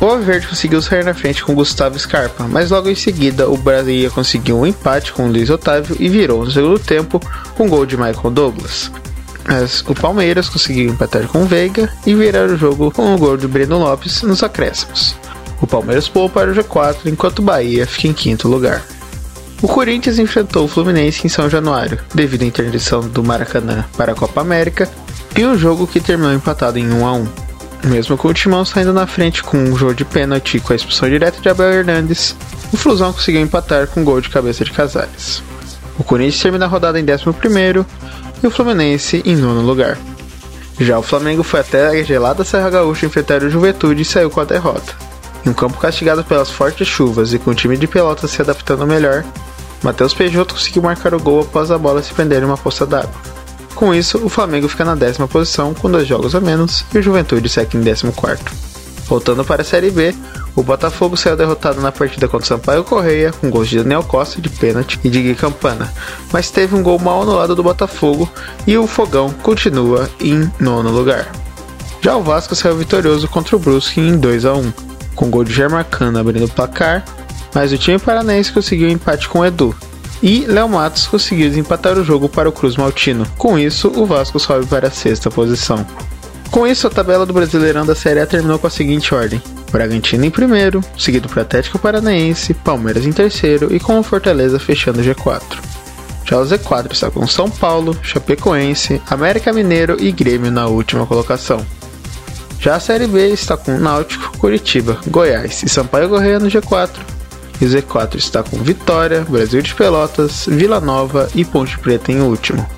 O 0.00 0.04
Alverde 0.04 0.46
conseguiu 0.46 0.80
sair 0.80 1.04
na 1.04 1.12
frente 1.12 1.42
com 1.42 1.54
Gustavo 1.54 1.98
Scarpa, 1.98 2.46
mas 2.46 2.70
logo 2.70 2.88
em 2.88 2.94
seguida 2.94 3.48
o 3.48 3.56
Bahia 3.56 4.08
conseguiu 4.10 4.58
um 4.58 4.66
empate 4.66 5.12
com 5.12 5.26
Luiz 5.26 5.50
Otávio 5.50 5.96
e 5.98 6.08
virou 6.08 6.44
no 6.44 6.50
segundo 6.50 6.78
tempo 6.78 7.20
com 7.56 7.64
um 7.64 7.68
gol 7.68 7.84
de 7.84 7.96
Michael 7.96 8.30
Douglas. 8.30 8.92
Mas 9.44 9.82
o 9.88 9.94
Palmeiras 9.94 10.48
conseguiu 10.48 10.90
empatar 10.90 11.26
com 11.26 11.46
Veiga 11.46 11.92
e 12.06 12.14
virar 12.14 12.48
o 12.48 12.56
jogo 12.56 12.92
com 12.92 13.12
o 13.12 13.18
gol 13.18 13.36
de 13.36 13.48
Breno 13.48 13.78
Lopes 13.78 14.22
nos 14.22 14.42
acréscimos. 14.42 15.16
O 15.60 15.66
Palmeiras 15.66 16.08
pulou 16.08 16.28
para 16.28 16.52
o 16.52 16.54
G4 16.54 17.06
enquanto 17.06 17.40
o 17.40 17.42
Bahia 17.42 17.84
fica 17.86 18.06
em 18.06 18.12
quinto 18.12 18.46
lugar. 18.46 18.84
O 19.60 19.66
Corinthians 19.66 20.20
enfrentou 20.20 20.64
o 20.64 20.68
Fluminense 20.68 21.26
em 21.26 21.28
São 21.28 21.50
Januário, 21.50 21.98
devido 22.14 22.42
à 22.42 22.46
interdição 22.46 23.00
do 23.00 23.24
Maracanã 23.24 23.84
para 23.96 24.12
a 24.12 24.14
Copa 24.14 24.40
América, 24.40 24.88
e 25.36 25.44
o 25.44 25.58
jogo 25.58 25.86
que 25.86 26.00
terminou 26.00 26.32
empatado 26.32 26.78
em 26.78 26.88
1 26.92 27.06
a 27.06 27.12
1. 27.12 27.28
Mesmo 27.84 28.16
com 28.16 28.28
o 28.28 28.34
Timão 28.34 28.64
saindo 28.64 28.92
na 28.92 29.06
frente 29.06 29.42
com 29.42 29.56
um 29.56 29.76
jogo 29.76 29.94
de 29.94 30.04
pênalti 30.04 30.60
com 30.60 30.72
a 30.72 30.76
expulsão 30.76 31.08
direta 31.08 31.40
de 31.40 31.48
Abel 31.48 31.72
Hernandes, 31.72 32.36
o 32.72 32.76
Flusão 32.76 33.12
conseguiu 33.12 33.40
empatar 33.40 33.88
com 33.88 34.00
um 34.00 34.04
gol 34.04 34.20
de 34.20 34.28
cabeça 34.28 34.64
de 34.64 34.70
Casares. 34.70 35.42
O 35.98 36.04
Corinthians 36.04 36.40
termina 36.40 36.66
a 36.66 36.68
rodada 36.68 37.00
em 37.00 37.02
11 37.02 37.84
e 38.42 38.46
o 38.46 38.50
Fluminense 38.50 39.22
em 39.24 39.34
nono 39.34 39.62
lugar. 39.62 39.98
Já 40.78 40.98
o 40.98 41.02
Flamengo 41.02 41.42
foi 41.42 41.60
até 41.60 41.88
a 41.88 42.02
gelada 42.04 42.44
Serra 42.44 42.70
Gaúcha 42.70 43.06
enfrentar 43.06 43.42
o 43.42 43.50
Juventude 43.50 44.02
e 44.02 44.04
saiu 44.04 44.30
com 44.30 44.40
a 44.40 44.44
derrota. 44.44 45.07
Um 45.48 45.54
campo 45.54 45.78
castigado 45.78 46.22
pelas 46.22 46.50
fortes 46.50 46.86
chuvas 46.86 47.32
e 47.32 47.38
com 47.38 47.52
o 47.52 47.54
time 47.54 47.74
de 47.74 47.86
Pelotas 47.86 48.30
se 48.30 48.42
adaptando 48.42 48.86
melhor, 48.86 49.24
Matheus 49.82 50.12
Peixoto 50.12 50.54
conseguiu 50.54 50.82
marcar 50.82 51.14
o 51.14 51.18
gol 51.18 51.40
após 51.40 51.70
a 51.70 51.78
bola 51.78 52.02
se 52.02 52.12
prender 52.12 52.42
em 52.42 52.44
uma 52.44 52.58
poça 52.58 52.84
d'água. 52.84 53.14
Com 53.74 53.94
isso, 53.94 54.18
o 54.22 54.28
Flamengo 54.28 54.68
fica 54.68 54.84
na 54.84 54.94
décima 54.94 55.26
posição 55.26 55.72
com 55.72 55.90
dois 55.90 56.06
jogos 56.06 56.34
a 56.34 56.40
menos 56.40 56.84
e 56.92 56.98
o 56.98 57.02
Juventude 57.02 57.48
segue 57.48 57.78
em 57.78 57.80
décimo 57.80 58.12
quarto. 58.12 58.52
Voltando 59.06 59.42
para 59.42 59.62
a 59.62 59.64
Série 59.64 59.90
B, 59.90 60.14
o 60.54 60.62
Botafogo 60.62 61.16
saiu 61.16 61.34
derrotado 61.34 61.80
na 61.80 61.90
partida 61.90 62.28
contra 62.28 62.44
o 62.44 62.48
Sampaio 62.48 62.84
Correia 62.84 63.32
com 63.32 63.48
gols 63.48 63.68
de 63.68 63.78
Daniel 63.78 64.02
Costa 64.02 64.42
de 64.42 64.50
pênalti 64.50 65.00
e 65.02 65.08
de 65.08 65.22
Gui 65.22 65.34
Campana, 65.34 65.90
mas 66.30 66.50
teve 66.50 66.76
um 66.76 66.82
gol 66.82 66.98
mal 66.98 67.22
anulado 67.22 67.54
do 67.54 67.62
Botafogo 67.62 68.30
e 68.66 68.76
o 68.76 68.86
Fogão 68.86 69.30
continua 69.42 70.10
em 70.20 70.50
nono 70.60 70.90
lugar. 70.90 71.32
Já 72.02 72.16
o 72.16 72.22
Vasco 72.22 72.54
saiu 72.54 72.76
vitorioso 72.76 73.26
contra 73.28 73.56
o 73.56 73.58
Brusque 73.58 73.98
em 73.98 74.18
2 74.18 74.44
a 74.44 74.52
1, 74.52 74.72
com 75.18 75.28
gol 75.28 75.42
de 75.42 75.52
Germacano 75.52 76.18
abrindo 76.18 76.46
o 76.46 76.48
placar 76.48 77.04
mas 77.54 77.72
o 77.72 77.78
time 77.78 77.98
paranaense 77.98 78.52
conseguiu 78.52 78.88
empate 78.88 79.28
com 79.28 79.40
o 79.40 79.44
Edu. 79.44 79.74
E 80.22 80.44
Léo 80.46 80.68
Matos 80.68 81.06
conseguiu 81.06 81.48
desempatar 81.48 81.96
o 81.98 82.04
jogo 82.04 82.28
para 82.28 82.48
o 82.48 82.52
Cruz 82.52 82.76
Maltino. 82.76 83.26
Com 83.36 83.58
isso, 83.58 83.92
o 83.94 84.04
Vasco 84.04 84.38
sobe 84.38 84.66
para 84.66 84.88
a 84.88 84.90
sexta 84.90 85.30
posição. 85.30 85.86
Com 86.50 86.66
isso, 86.66 86.86
a 86.86 86.90
tabela 86.90 87.24
do 87.24 87.32
Brasileirão 87.32 87.86
da 87.86 87.94
Série 87.94 88.20
A 88.20 88.26
terminou 88.26 88.58
com 88.58 88.66
a 88.66 88.70
seguinte 88.70 89.14
ordem: 89.14 89.40
Bragantino 89.70 90.24
em 90.24 90.30
primeiro, 90.30 90.82
seguido 90.96 91.28
por 91.28 91.40
Atlético 91.40 91.78
Paranaense, 91.78 92.54
Palmeiras 92.54 93.06
em 93.06 93.12
terceiro 93.12 93.74
e 93.74 93.78
com 93.78 93.98
o 93.98 94.02
Fortaleza 94.02 94.58
fechando 94.58 95.00
o 95.00 95.04
G4. 95.04 95.42
Já 96.24 96.38
o 96.38 96.44
Z4 96.44 96.92
está 96.92 97.10
com 97.10 97.26
São 97.26 97.50
Paulo, 97.50 97.96
Chapecoense, 98.02 99.00
América 99.08 99.52
Mineiro 99.52 99.96
e 99.98 100.10
Grêmio 100.10 100.50
na 100.50 100.66
última 100.66 101.06
colocação. 101.06 101.64
Já 102.60 102.76
a 102.76 102.80
Série 102.80 103.06
B 103.06 103.28
está 103.28 103.56
com 103.56 103.78
Náutico, 103.78 104.36
Curitiba, 104.38 104.98
Goiás 105.06 105.62
e 105.62 105.68
Sampaio 105.68 106.08
Correia 106.08 106.38
no 106.38 106.48
G4. 106.48 106.90
E 107.60 107.64
o 107.64 107.68
Z4 107.68 108.16
está 108.16 108.42
com 108.42 108.58
Vitória, 108.58 109.26
Brasil 109.28 109.62
de 109.62 109.74
Pelotas, 109.74 110.46
Vila 110.46 110.80
Nova 110.80 111.28
e 111.34 111.44
Ponte 111.44 111.78
Preta 111.78 112.12
em 112.12 112.20
último. 112.20 112.68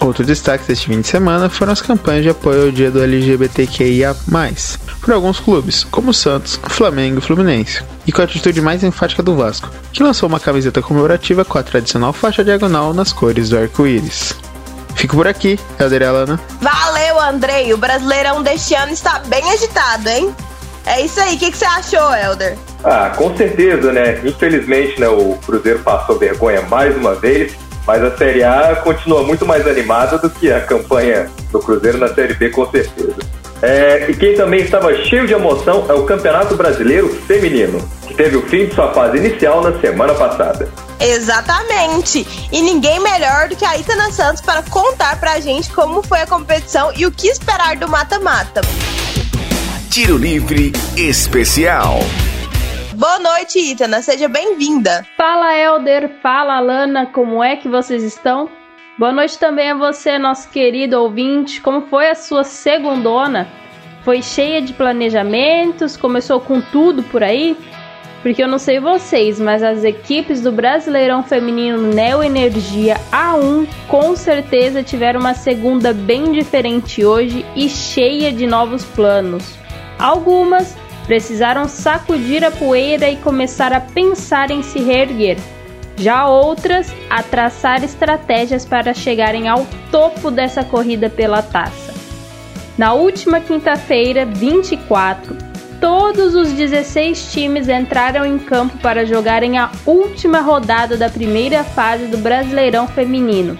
Outro 0.00 0.24
destaque 0.24 0.66
deste 0.66 0.88
fim 0.88 1.00
de 1.00 1.06
semana 1.06 1.48
foram 1.48 1.72
as 1.72 1.80
campanhas 1.80 2.24
de 2.24 2.30
apoio 2.30 2.64
ao 2.64 2.70
dia 2.72 2.90
do 2.90 3.00
LGBTQIA+, 3.00 4.16
por 5.00 5.14
alguns 5.14 5.38
clubes, 5.38 5.84
como 5.84 6.12
Santos, 6.12 6.58
Flamengo 6.64 7.18
e 7.18 7.22
Fluminense, 7.22 7.84
e 8.04 8.10
com 8.10 8.20
a 8.20 8.24
atitude 8.24 8.60
mais 8.60 8.82
enfática 8.82 9.22
do 9.22 9.36
Vasco, 9.36 9.70
que 9.92 10.02
lançou 10.02 10.28
uma 10.28 10.40
camiseta 10.40 10.82
comemorativa 10.82 11.44
com 11.44 11.56
a 11.56 11.62
tradicional 11.62 12.12
faixa 12.12 12.42
diagonal 12.42 12.92
nas 12.92 13.12
cores 13.12 13.50
do 13.50 13.58
arco-íris. 13.58 14.34
Fico 14.96 15.16
por 15.16 15.26
aqui, 15.26 15.58
e 15.78 16.04
Alana. 16.04 16.40
Valeu, 16.60 17.01
Andrei! 17.22 17.72
O 17.72 17.76
Brasileirão 17.76 18.42
deste 18.42 18.74
ano 18.74 18.92
está 18.92 19.20
bem 19.20 19.42
agitado, 19.50 20.08
hein? 20.08 20.34
É 20.84 21.00
isso 21.00 21.20
aí, 21.20 21.36
o 21.36 21.38
que, 21.38 21.50
que 21.50 21.56
você 21.56 21.64
achou, 21.64 22.14
Helder? 22.14 22.58
Ah, 22.82 23.12
com 23.16 23.36
certeza, 23.36 23.92
né? 23.92 24.20
Infelizmente, 24.24 25.00
né, 25.00 25.08
o 25.08 25.38
Cruzeiro 25.46 25.78
passou 25.80 26.18
vergonha 26.18 26.62
mais 26.62 26.96
uma 26.96 27.14
vez 27.14 27.56
mas 27.86 28.02
a 28.02 28.16
Série 28.16 28.44
A 28.44 28.76
continua 28.76 29.22
muito 29.22 29.44
mais 29.44 29.66
animada 29.66 30.18
do 30.18 30.30
que 30.30 30.52
a 30.52 30.60
campanha 30.60 31.28
do 31.50 31.58
Cruzeiro 31.58 31.98
na 31.98 32.08
Série 32.08 32.34
B, 32.34 32.50
com 32.50 32.70
certeza. 32.70 33.16
É, 33.62 34.10
e 34.10 34.16
quem 34.16 34.34
também 34.34 34.60
estava 34.60 34.92
cheio 35.04 35.24
de 35.24 35.32
emoção 35.32 35.86
é 35.88 35.92
o 35.92 36.04
Campeonato 36.04 36.56
Brasileiro 36.56 37.08
Feminino, 37.08 37.78
que 38.08 38.12
teve 38.12 38.36
o 38.36 38.42
fim 38.42 38.66
de 38.66 38.74
sua 38.74 38.92
fase 38.92 39.18
inicial 39.18 39.62
na 39.62 39.80
semana 39.80 40.14
passada. 40.14 40.68
Exatamente! 40.98 42.26
E 42.50 42.60
ninguém 42.60 42.98
melhor 42.98 43.48
do 43.48 43.54
que 43.54 43.64
a 43.64 43.78
Itana 43.78 44.10
Santos 44.10 44.40
para 44.40 44.62
contar 44.64 45.18
pra 45.20 45.38
gente 45.38 45.72
como 45.72 46.02
foi 46.02 46.20
a 46.20 46.26
competição 46.26 46.92
e 46.96 47.06
o 47.06 47.12
que 47.12 47.28
esperar 47.28 47.76
do 47.76 47.88
mata-mata. 47.88 48.62
Tiro 49.90 50.16
Livre 50.16 50.72
Especial. 50.96 52.00
Boa 52.94 53.18
noite, 53.20 53.58
Itana. 53.58 54.02
Seja 54.02 54.28
bem-vinda. 54.28 55.06
Fala, 55.16 55.56
Elder. 55.56 56.10
Fala, 56.22 56.58
Lana. 56.60 57.06
Como 57.06 57.42
é 57.42 57.56
que 57.56 57.68
vocês 57.68 58.02
estão? 58.02 58.48
Boa 58.98 59.10
noite 59.10 59.38
também 59.38 59.70
a 59.70 59.74
você, 59.74 60.18
nosso 60.18 60.50
querido 60.50 61.00
ouvinte. 61.00 61.62
Como 61.62 61.86
foi 61.86 62.10
a 62.10 62.14
sua 62.14 62.44
segundona? 62.44 63.48
Foi 64.04 64.20
cheia 64.20 64.60
de 64.60 64.74
planejamentos? 64.74 65.96
Começou 65.96 66.38
com 66.38 66.60
tudo 66.60 67.02
por 67.04 67.22
aí? 67.22 67.56
Porque 68.20 68.42
eu 68.42 68.46
não 68.46 68.58
sei 68.58 68.78
vocês, 68.78 69.40
mas 69.40 69.62
as 69.62 69.82
equipes 69.82 70.42
do 70.42 70.52
Brasileirão 70.52 71.22
Feminino 71.22 71.78
Neo 71.78 72.22
Energia 72.22 73.00
A1 73.10 73.66
com 73.88 74.14
certeza 74.14 74.82
tiveram 74.82 75.20
uma 75.20 75.32
segunda 75.32 75.94
bem 75.94 76.30
diferente 76.30 77.02
hoje 77.02 77.46
e 77.56 77.70
cheia 77.70 78.30
de 78.30 78.46
novos 78.46 78.84
planos. 78.84 79.56
Algumas 79.98 80.76
precisaram 81.06 81.66
sacudir 81.66 82.44
a 82.44 82.50
poeira 82.50 83.08
e 83.08 83.16
começar 83.16 83.72
a 83.72 83.80
pensar 83.80 84.50
em 84.50 84.62
se 84.62 84.80
reerguer. 84.80 85.38
Já 85.96 86.26
outras, 86.26 86.92
a 87.08 87.22
traçar 87.22 87.84
estratégias 87.84 88.64
para 88.64 88.94
chegarem 88.94 89.48
ao 89.48 89.66
topo 89.90 90.30
dessa 90.30 90.64
corrida 90.64 91.08
pela 91.08 91.42
taça. 91.42 91.92
Na 92.76 92.94
última 92.94 93.40
quinta-feira, 93.40 94.24
24, 94.24 95.36
todos 95.80 96.34
os 96.34 96.52
16 96.52 97.32
times 97.32 97.68
entraram 97.68 98.24
em 98.24 98.38
campo 98.38 98.78
para 98.78 99.04
jogarem 99.04 99.58
a 99.58 99.70
última 99.84 100.40
rodada 100.40 100.96
da 100.96 101.08
primeira 101.08 101.62
fase 101.62 102.06
do 102.06 102.18
Brasileirão 102.18 102.88
Feminino. 102.88 103.58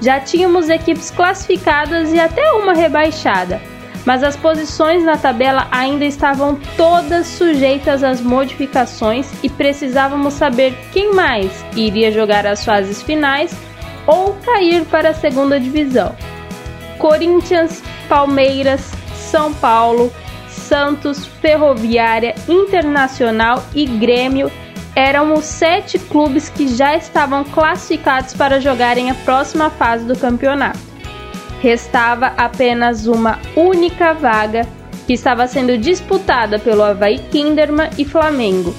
Já 0.00 0.20
tínhamos 0.20 0.68
equipes 0.68 1.10
classificadas 1.10 2.12
e 2.12 2.18
até 2.18 2.52
uma 2.52 2.74
rebaixada 2.74 3.60
mas 4.06 4.22
as 4.22 4.36
posições 4.36 5.04
na 5.04 5.18
tabela 5.18 5.66
ainda 5.70 6.04
estavam 6.04 6.56
todas 6.76 7.26
sujeitas 7.26 8.04
às 8.04 8.20
modificações 8.20 9.28
e 9.42 9.50
precisávamos 9.50 10.34
saber 10.34 10.72
quem 10.92 11.12
mais 11.12 11.52
iria 11.74 12.12
jogar 12.12 12.46
as 12.46 12.64
fases 12.64 13.02
finais 13.02 13.54
ou 14.06 14.34
cair 14.44 14.84
para 14.84 15.10
a 15.10 15.14
segunda 15.14 15.58
divisão. 15.58 16.14
Corinthians, 16.98 17.82
Palmeiras, 18.08 18.92
São 19.16 19.52
Paulo, 19.52 20.12
Santos, 20.48 21.26
Ferroviária, 21.26 22.36
Internacional 22.48 23.62
e 23.74 23.84
Grêmio 23.84 24.50
eram 24.94 25.34
os 25.34 25.44
sete 25.44 25.98
clubes 25.98 26.48
que 26.48 26.68
já 26.68 26.96
estavam 26.96 27.44
classificados 27.44 28.32
para 28.32 28.60
jogarem 28.60 29.10
a 29.10 29.14
próxima 29.14 29.68
fase 29.68 30.06
do 30.06 30.16
campeonato 30.16 30.95
restava 31.60 32.32
apenas 32.36 33.06
uma 33.06 33.38
única 33.54 34.12
vaga 34.12 34.66
que 35.06 35.12
estava 35.12 35.46
sendo 35.46 35.78
disputada 35.78 36.58
pelo 36.58 36.82
Havaí 36.82 37.18
Kinderman 37.18 37.90
e 37.96 38.04
Flamengo. 38.04 38.74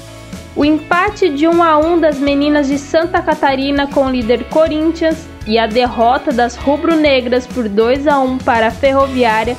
O 0.56 0.66
empate 0.66 1.30
de 1.30 1.48
1 1.48 1.64
a 1.64 1.78
1 1.78 2.00
das 2.00 2.18
meninas 2.18 2.68
de 2.68 2.78
Santa 2.78 3.22
Catarina 3.22 3.88
com 3.88 4.06
o 4.06 4.10
líder 4.10 4.46
Corinthians 4.46 5.28
e 5.46 5.58
a 5.58 5.68
derrota 5.68 6.32
das 6.32 6.56
rubro-negras 6.56 7.46
por 7.46 7.70
2 7.70 8.08
a 8.08 8.20
1 8.20 8.40
para 8.40 8.68
a 8.68 8.72
Ferroviária 8.72 9.56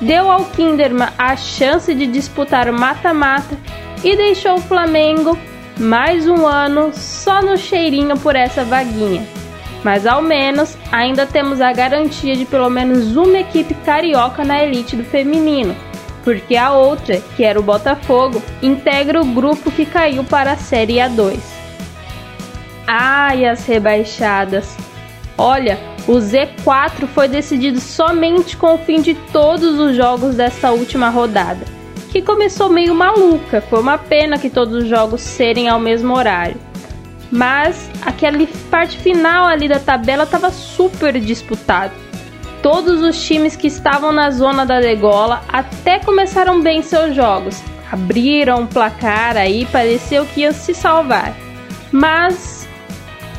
deu 0.00 0.30
ao 0.30 0.44
Kinderman 0.44 1.08
a 1.18 1.36
chance 1.36 1.92
de 1.94 2.06
disputar 2.06 2.68
o 2.68 2.72
mata-mata 2.72 3.58
e 4.04 4.16
deixou 4.16 4.54
o 4.54 4.60
Flamengo 4.60 5.36
mais 5.78 6.28
um 6.28 6.46
ano 6.46 6.90
só 6.92 7.42
no 7.42 7.56
cheirinho 7.56 8.16
por 8.16 8.36
essa 8.36 8.64
vaguinha 8.64 9.26
mas 9.84 10.06
ao 10.06 10.22
menos 10.22 10.76
ainda 10.90 11.26
temos 11.26 11.60
a 11.60 11.72
garantia 11.72 12.36
de 12.36 12.44
pelo 12.44 12.68
menos 12.70 13.16
uma 13.16 13.38
equipe 13.38 13.74
carioca 13.74 14.44
na 14.44 14.62
elite 14.62 14.96
do 14.96 15.04
feminino, 15.04 15.74
porque 16.24 16.56
a 16.56 16.72
outra, 16.72 17.20
que 17.36 17.44
era 17.44 17.58
o 17.58 17.62
Botafogo, 17.62 18.42
integra 18.62 19.20
o 19.20 19.24
grupo 19.24 19.70
que 19.70 19.86
caiu 19.86 20.24
para 20.24 20.52
a 20.52 20.56
Série 20.56 20.96
A2. 20.96 21.38
Ai, 22.86 23.46
as 23.46 23.66
rebaixadas! 23.66 24.76
Olha, 25.38 25.78
o 26.08 26.14
Z4 26.14 27.06
foi 27.14 27.28
decidido 27.28 27.80
somente 27.80 28.56
com 28.56 28.74
o 28.74 28.78
fim 28.78 29.00
de 29.00 29.14
todos 29.32 29.78
os 29.78 29.94
jogos 29.94 30.36
dessa 30.36 30.70
última 30.70 31.10
rodada, 31.10 31.64
que 32.10 32.22
começou 32.22 32.70
meio 32.70 32.94
maluca, 32.94 33.60
foi 33.60 33.80
uma 33.80 33.98
pena 33.98 34.38
que 34.38 34.48
todos 34.48 34.84
os 34.84 34.88
jogos 34.88 35.20
serem 35.20 35.68
ao 35.68 35.78
mesmo 35.78 36.14
horário 36.14 36.56
mas 37.30 37.90
aquela 38.04 38.38
parte 38.70 38.98
final 38.98 39.46
ali 39.46 39.68
da 39.68 39.78
tabela 39.78 40.24
estava 40.24 40.50
super 40.50 41.18
disputado. 41.18 41.92
Todos 42.62 43.02
os 43.02 43.22
times 43.24 43.54
que 43.54 43.66
estavam 43.66 44.12
na 44.12 44.30
zona 44.30 44.64
da 44.64 44.80
degola 44.80 45.42
até 45.48 45.98
começaram 45.98 46.60
bem 46.60 46.82
seus 46.82 47.14
jogos, 47.14 47.62
abriram 47.90 48.64
o 48.64 48.66
placar 48.66 49.36
aí, 49.36 49.66
pareceu 49.66 50.24
que 50.26 50.40
iam 50.40 50.52
se 50.52 50.74
salvar. 50.74 51.34
Mas 51.92 52.68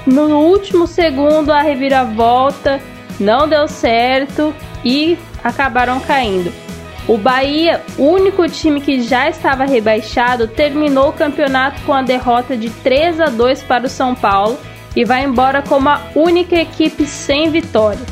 no 0.06 0.39
último 0.39 0.88
segundo 0.88 1.51
a 1.51 1.62
reviravolta 1.62 2.79
não 3.20 3.48
deu 3.48 3.67
certo 3.67 4.53
e 4.84 5.17
acabaram 5.44 6.00
caindo. 6.00 6.66
O 7.08 7.18
Bahia, 7.18 7.82
único 7.98 8.46
time 8.50 8.82
que 8.82 9.02
já 9.02 9.30
estava 9.30 9.64
rebaixado, 9.64 10.46
terminou 10.46 11.10
o 11.10 11.14
campeonato 11.14 11.82
com 11.84 11.94
a 11.94 12.02
derrota 12.02 12.58
de 12.58 12.70
3 12.70 13.22
a 13.22 13.26
2 13.28 13.64
para 13.64 13.86
o 13.86 13.90
São 13.90 14.14
Paulo 14.14 14.60
e 14.94 15.06
vai 15.06 15.24
embora 15.24 15.62
como 15.62 15.88
a 15.88 16.02
única 16.14 16.58
equipe 16.58 17.06
sem 17.06 17.50
vitória. 17.50 18.06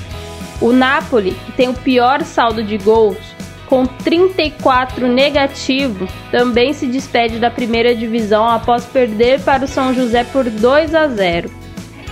O 0.61 0.71
Napoli, 0.71 1.31
que 1.45 1.51
tem 1.51 1.67
o 1.67 1.73
pior 1.73 2.23
saldo 2.23 2.63
de 2.63 2.77
gols, 2.77 3.17
com 3.67 3.85
34 3.85 5.07
negativo, 5.07 6.07
também 6.31 6.71
se 6.71 6.87
despede 6.87 7.37
da 7.37 7.51
primeira 7.51 7.93
divisão 7.93 8.47
após 8.47 8.85
perder 8.85 9.41
para 9.41 9.65
o 9.65 9.67
São 9.67 9.93
José 9.93 10.23
por 10.23 10.49
2 10.49 10.95
a 10.95 11.07
0. 11.09 11.64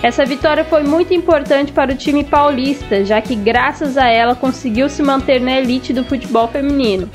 Essa 0.04 0.22
vitória 0.22 0.66
foi 0.66 0.82
muito 0.82 1.14
importante 1.14 1.72
para 1.72 1.94
o 1.94 1.96
time 1.96 2.22
paulista, 2.24 3.02
já 3.06 3.22
que 3.22 3.34
graças 3.34 3.96
a 3.96 4.06
ela 4.06 4.34
conseguiu 4.34 4.86
se 4.86 5.02
manter 5.02 5.40
na 5.40 5.58
elite 5.58 5.94
do 5.94 6.04
futebol 6.04 6.46
feminino. 6.46 7.08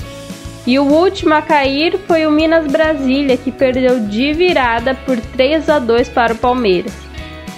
E 0.66 0.76
o 0.76 0.82
último 0.82 1.32
a 1.34 1.40
cair 1.40 1.96
foi 2.08 2.26
o 2.26 2.32
Minas 2.32 2.66
Brasília, 2.66 3.36
que 3.36 3.52
perdeu 3.52 4.00
de 4.00 4.32
virada 4.32 4.92
por 5.06 5.16
3 5.20 5.70
a 5.70 5.78
2 5.78 6.08
para 6.08 6.32
o 6.32 6.36
Palmeiras. 6.36 6.92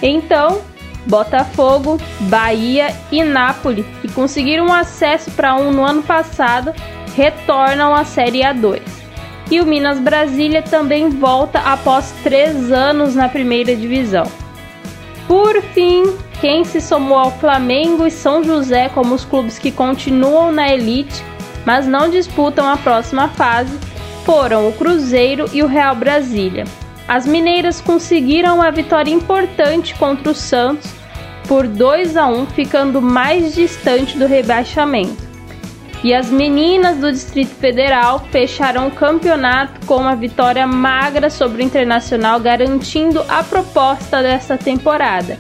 Então, 0.02 0.60
Botafogo, 1.06 1.98
Bahia 2.28 2.94
e 3.10 3.24
Nápoles, 3.24 3.86
que 4.02 4.12
conseguiram 4.12 4.70
acesso 4.70 5.30
para 5.30 5.56
um 5.56 5.72
no 5.72 5.82
ano 5.82 6.02
passado, 6.02 6.74
retornam 7.16 7.94
à 7.94 8.04
Série 8.04 8.40
A2. 8.40 8.82
E 9.50 9.62
o 9.62 9.66
Minas 9.66 9.98
Brasília 9.98 10.60
também 10.60 11.08
volta 11.08 11.58
após 11.60 12.12
três 12.22 12.70
anos 12.70 13.14
na 13.14 13.30
primeira 13.30 13.74
divisão. 13.74 14.41
Por 15.32 15.62
fim, 15.62 16.14
quem 16.42 16.62
se 16.62 16.78
somou 16.78 17.16
ao 17.16 17.30
Flamengo 17.30 18.06
e 18.06 18.10
São 18.10 18.44
José 18.44 18.90
como 18.90 19.14
os 19.14 19.24
clubes 19.24 19.58
que 19.58 19.72
continuam 19.72 20.52
na 20.52 20.68
elite, 20.68 21.24
mas 21.64 21.86
não 21.86 22.10
disputam 22.10 22.68
a 22.68 22.76
próxima 22.76 23.28
fase, 23.28 23.78
foram 24.26 24.68
o 24.68 24.74
Cruzeiro 24.74 25.48
e 25.50 25.62
o 25.62 25.66
Real 25.66 25.96
Brasília. 25.96 26.64
As 27.08 27.26
mineiras 27.26 27.80
conseguiram 27.80 28.56
uma 28.56 28.70
vitória 28.70 29.10
importante 29.10 29.94
contra 29.94 30.32
o 30.32 30.34
Santos 30.34 30.92
por 31.48 31.66
2 31.66 32.14
a 32.14 32.26
1, 32.26 32.48
ficando 32.48 33.00
mais 33.00 33.54
distante 33.54 34.18
do 34.18 34.26
rebaixamento. 34.26 35.31
E 36.04 36.12
as 36.12 36.30
meninas 36.30 36.99
do 36.99 37.12
Distrito 37.12 37.54
Federal 37.54 38.18
fecharam 38.30 38.88
o 38.88 38.90
campeonato 38.90 39.87
com 39.87 39.99
uma 39.99 40.16
vitória 40.16 40.66
magra 40.66 41.30
sobre 41.30 41.62
o 41.62 41.64
Internacional, 41.64 42.40
garantindo 42.40 43.25
a 43.28 43.44
proposta 43.44 44.21
dessa 44.21 44.59
temporada, 44.59 45.38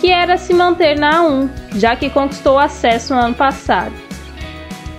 que 0.00 0.12
era 0.12 0.36
se 0.36 0.54
manter 0.54 0.96
na 0.96 1.20
A1, 1.20 1.50
já 1.74 1.96
que 1.96 2.08
conquistou 2.10 2.60
acesso 2.60 3.12
no 3.12 3.20
ano 3.20 3.34
passado. 3.34 3.92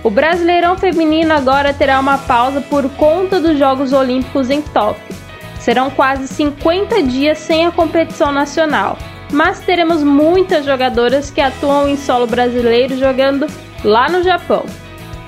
O 0.04 0.10
Brasileirão 0.10 0.76
Feminino 0.76 1.32
agora 1.32 1.72
terá 1.72 1.98
uma 1.98 2.18
pausa 2.18 2.60
por 2.60 2.88
conta 2.90 3.40
dos 3.40 3.58
Jogos 3.58 3.94
Olímpicos 3.94 4.50
em 4.50 4.60
Tóquio. 4.60 5.16
Serão 5.58 5.88
quase 5.90 6.28
50 6.28 7.02
dias 7.04 7.38
sem 7.38 7.66
a 7.66 7.72
competição 7.72 8.30
nacional, 8.30 8.98
mas 9.32 9.60
teremos 9.60 10.02
muitas 10.02 10.66
jogadoras 10.66 11.30
que 11.30 11.40
atuam 11.40 11.88
em 11.88 11.96
solo 11.96 12.26
brasileiro 12.26 12.98
jogando 12.98 13.46
lá 13.82 14.08
no 14.10 14.22
Japão. 14.22 14.64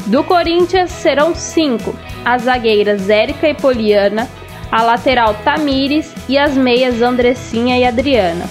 Do 0.08 0.24
Corinthians 0.24 0.90
serão 0.90 1.34
cinco: 1.34 1.94
as 2.24 2.42
zagueiras 2.42 3.08
Érica 3.08 3.48
e 3.48 3.54
Poliana, 3.54 4.28
a 4.72 4.82
lateral 4.82 5.34
Tamires 5.44 6.12
e 6.28 6.36
as 6.36 6.54
meias 6.54 7.02
Andressinha 7.02 7.78
e 7.78 7.84
Adriana. 7.84 8.46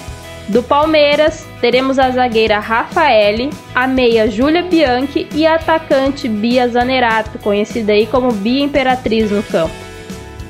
Do 0.50 0.64
Palmeiras, 0.64 1.46
teremos 1.60 2.00
a 2.00 2.10
zagueira 2.10 2.60
Rafaele, 2.60 3.50
a 3.76 3.86
meia 3.86 4.30
Júlia 4.30 4.64
Bianchi 4.64 5.28
e 5.34 5.46
a 5.46 5.56
atacante 5.56 6.30
Bia 6.30 6.70
Zanerato, 6.70 7.38
conhecida 7.40 7.92
aí 7.92 8.06
como 8.06 8.32
Bia 8.32 8.64
Imperatriz 8.64 9.30
no 9.30 9.44
campo. 9.44 9.76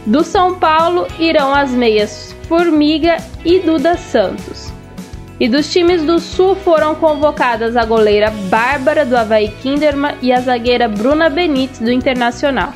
Do 0.05 0.23
São 0.23 0.59
Paulo 0.59 1.07
irão 1.17 1.53
as 1.53 1.71
meias 1.71 2.35
Formiga 2.47 3.17
e 3.43 3.59
Duda 3.59 3.97
Santos. 3.97 4.66
E 5.39 5.48
dos 5.48 5.72
times 5.72 6.03
do 6.03 6.20
Sul 6.20 6.56
foram 6.56 6.96
convocadas 6.96 7.77
a 7.77 7.86
goleira 7.86 8.32
Bárbara 8.50 9.06
do 9.06 9.15
Havaí 9.15 9.50
Kinderman 9.62 10.15
e 10.22 10.34
a 10.34 10.41
zagueira 10.41 10.88
Bruna 10.88 11.29
Benítez 11.29 11.79
do 11.79 11.91
Internacional. 11.91 12.74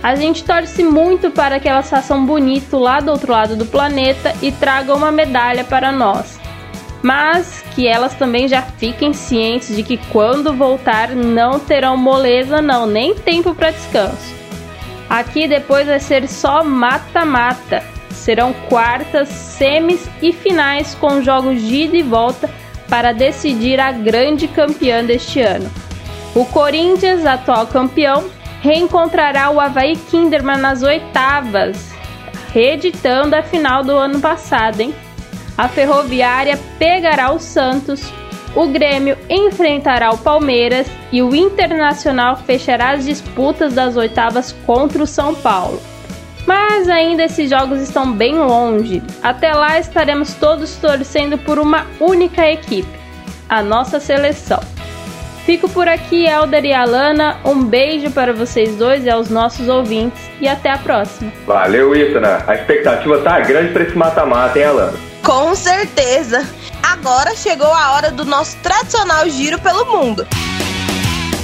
A 0.00 0.14
gente 0.14 0.44
torce 0.44 0.84
muito 0.84 1.30
para 1.30 1.58
que 1.58 1.68
elas 1.68 1.90
façam 1.90 2.24
bonito 2.24 2.78
lá 2.78 3.00
do 3.00 3.10
outro 3.10 3.32
lado 3.32 3.56
do 3.56 3.66
planeta 3.66 4.32
e 4.40 4.52
tragam 4.52 4.96
uma 4.96 5.10
medalha 5.10 5.64
para 5.64 5.90
nós. 5.90 6.38
Mas 7.02 7.64
que 7.74 7.88
elas 7.88 8.14
também 8.14 8.46
já 8.46 8.62
fiquem 8.62 9.12
cientes 9.12 9.74
de 9.74 9.82
que 9.82 9.96
quando 10.12 10.54
voltar 10.54 11.10
não 11.10 11.58
terão 11.58 11.96
moleza 11.96 12.62
não, 12.62 12.86
nem 12.86 13.14
tempo 13.14 13.54
para 13.54 13.72
descanso. 13.72 14.34
Aqui 15.10 15.48
depois 15.48 15.86
vai 15.86 15.98
ser 15.98 16.28
só 16.28 16.62
mata-mata. 16.62 17.82
Serão 18.18 18.52
quartas, 18.68 19.28
semis 19.28 20.08
e 20.20 20.32
finais 20.32 20.94
com 20.94 21.22
jogos 21.22 21.62
de 21.62 21.84
ida 21.84 21.96
e 21.96 22.02
volta 22.02 22.50
para 22.88 23.12
decidir 23.12 23.80
a 23.80 23.92
grande 23.92 24.48
campeã 24.48 25.04
deste 25.04 25.40
ano. 25.40 25.70
O 26.34 26.44
Corinthians, 26.44 27.24
atual 27.24 27.66
campeão, 27.66 28.28
reencontrará 28.60 29.50
o 29.50 29.60
Havaí 29.60 29.96
Kinderman 29.96 30.58
nas 30.58 30.82
oitavas, 30.82 31.90
reeditando 32.52 33.34
a 33.34 33.42
final 33.42 33.82
do 33.82 33.92
ano 33.92 34.20
passado, 34.20 34.80
hein? 34.80 34.94
A 35.56 35.68
Ferroviária 35.68 36.58
pegará 36.78 37.32
o 37.32 37.38
Santos, 37.38 38.12
o 38.54 38.66
Grêmio 38.66 39.16
enfrentará 39.28 40.10
o 40.10 40.18
Palmeiras 40.18 40.86
e 41.12 41.22
o 41.22 41.34
Internacional 41.34 42.36
fechará 42.36 42.90
as 42.90 43.04
disputas 43.04 43.74
das 43.74 43.96
oitavas 43.96 44.52
contra 44.66 45.02
o 45.02 45.06
São 45.06 45.34
Paulo. 45.34 45.80
Mas 46.48 46.88
ainda 46.88 47.24
esses 47.24 47.50
jogos 47.50 47.78
estão 47.78 48.10
bem 48.10 48.38
longe. 48.38 49.02
Até 49.22 49.52
lá 49.52 49.78
estaremos 49.78 50.32
todos 50.32 50.76
torcendo 50.76 51.36
por 51.36 51.58
uma 51.58 51.86
única 52.00 52.50
equipe, 52.50 52.88
a 53.46 53.62
nossa 53.62 54.00
seleção. 54.00 54.58
Fico 55.44 55.68
por 55.68 55.86
aqui, 55.86 56.26
Elder 56.26 56.64
e 56.64 56.72
Alana. 56.72 57.36
Um 57.44 57.62
beijo 57.62 58.10
para 58.12 58.32
vocês 58.32 58.76
dois 58.76 59.04
e 59.04 59.10
aos 59.10 59.28
nossos 59.28 59.68
ouvintes 59.68 60.22
e 60.40 60.48
até 60.48 60.70
a 60.70 60.78
próxima. 60.78 61.30
Valeu, 61.46 61.94
Itana. 61.94 62.42
A 62.46 62.54
expectativa 62.54 63.18
tá 63.18 63.40
grande 63.40 63.74
para 63.74 63.82
esse 63.82 63.94
mata-mata, 63.94 64.58
hein, 64.58 64.64
Alana? 64.64 64.98
Com 65.22 65.54
certeza. 65.54 66.48
Agora 66.82 67.36
chegou 67.36 67.70
a 67.70 67.92
hora 67.92 68.10
do 68.10 68.24
nosso 68.24 68.56
tradicional 68.62 69.28
giro 69.28 69.58
pelo 69.60 69.84
mundo. 69.84 70.26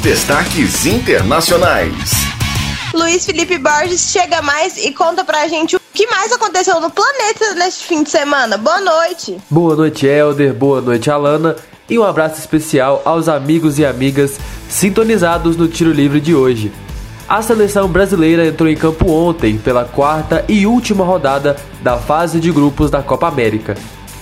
Destaques 0.01 0.87
internacionais. 0.87 2.24
Luiz 2.95 3.27
Felipe 3.27 3.59
Borges 3.59 4.13
chega 4.13 4.41
mais 4.41 4.77
e 4.77 4.93
conta 4.93 5.25
pra 5.25 5.49
gente 5.49 5.75
o 5.75 5.81
que 5.93 6.07
mais 6.07 6.31
aconteceu 6.33 6.81
no 6.81 6.89
planeta 6.89 7.53
neste 7.57 7.85
fim 7.85 8.05
de 8.05 8.11
semana. 8.11 8.57
Boa 8.57 8.81
noite. 8.81 9.37
Boa 9.51 9.75
noite, 9.75 10.07
Elder. 10.07 10.55
Boa 10.55 10.81
noite, 10.81 11.11
Alana 11.11 11.57
e 11.91 11.99
um 11.99 12.05
abraço 12.05 12.39
especial 12.39 13.03
aos 13.05 13.29
amigos 13.29 13.81
e 13.81 13.85
amigas 13.85 14.39
sintonizados 14.69 15.57
no 15.57 15.67
tiro 15.67 15.91
livre 15.91 16.21
de 16.21 16.37
hoje. 16.37 16.73
A 17.29 17.43
seleção 17.43 17.89
brasileira 17.89 18.47
entrou 18.47 18.69
em 18.69 18.77
campo 18.77 19.11
ontem 19.11 19.59
pela 19.59 19.85
quarta 19.85 20.45
e 20.49 20.65
última 20.65 21.05
rodada 21.05 21.57
da 21.83 21.97
fase 21.97 22.39
de 22.39 22.53
grupos 22.53 22.93
da 22.93 23.03
Copa 23.03 23.27
América. 23.27 23.77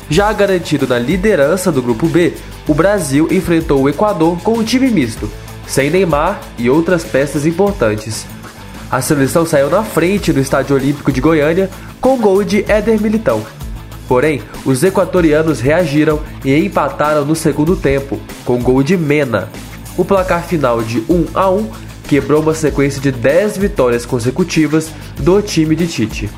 Já 0.08 0.32
garantido 0.32 0.86
na 0.86 0.98
liderança 0.98 1.70
do 1.70 1.82
grupo 1.82 2.06
B, 2.06 2.32
o 2.66 2.72
Brasil 2.72 3.28
enfrentou 3.30 3.82
o 3.82 3.88
Equador 3.88 4.38
com 4.40 4.54
um 4.54 4.64
time 4.64 4.90
misto, 4.90 5.30
sem 5.66 5.90
Neymar 5.90 6.40
e 6.58 6.70
outras 6.70 7.04
peças 7.04 7.44
importantes. 7.44 8.24
A 8.92 9.00
seleção 9.00 9.46
saiu 9.46 9.70
na 9.70 9.82
frente 9.82 10.34
do 10.34 10.38
Estádio 10.38 10.76
Olímpico 10.76 11.10
de 11.10 11.18
Goiânia 11.18 11.70
com 11.98 12.18
gol 12.18 12.44
de 12.44 12.62
Éder 12.70 13.00
Militão. 13.00 13.42
Porém, 14.06 14.42
os 14.66 14.84
equatorianos 14.84 15.60
reagiram 15.60 16.20
e 16.44 16.54
empataram 16.54 17.24
no 17.24 17.34
segundo 17.34 17.74
tempo, 17.74 18.20
com 18.44 18.62
gol 18.62 18.82
de 18.82 18.94
Mena. 18.98 19.48
O 19.96 20.04
placar 20.04 20.44
final 20.44 20.82
de 20.82 21.02
1 21.08 21.28
a 21.32 21.48
1 21.48 21.70
quebrou 22.06 22.42
uma 22.42 22.52
sequência 22.52 23.00
de 23.00 23.10
10 23.10 23.56
vitórias 23.56 24.04
consecutivas 24.04 24.90
do 25.16 25.40
time 25.40 25.74
de 25.74 25.86
Tite. 25.86 26.28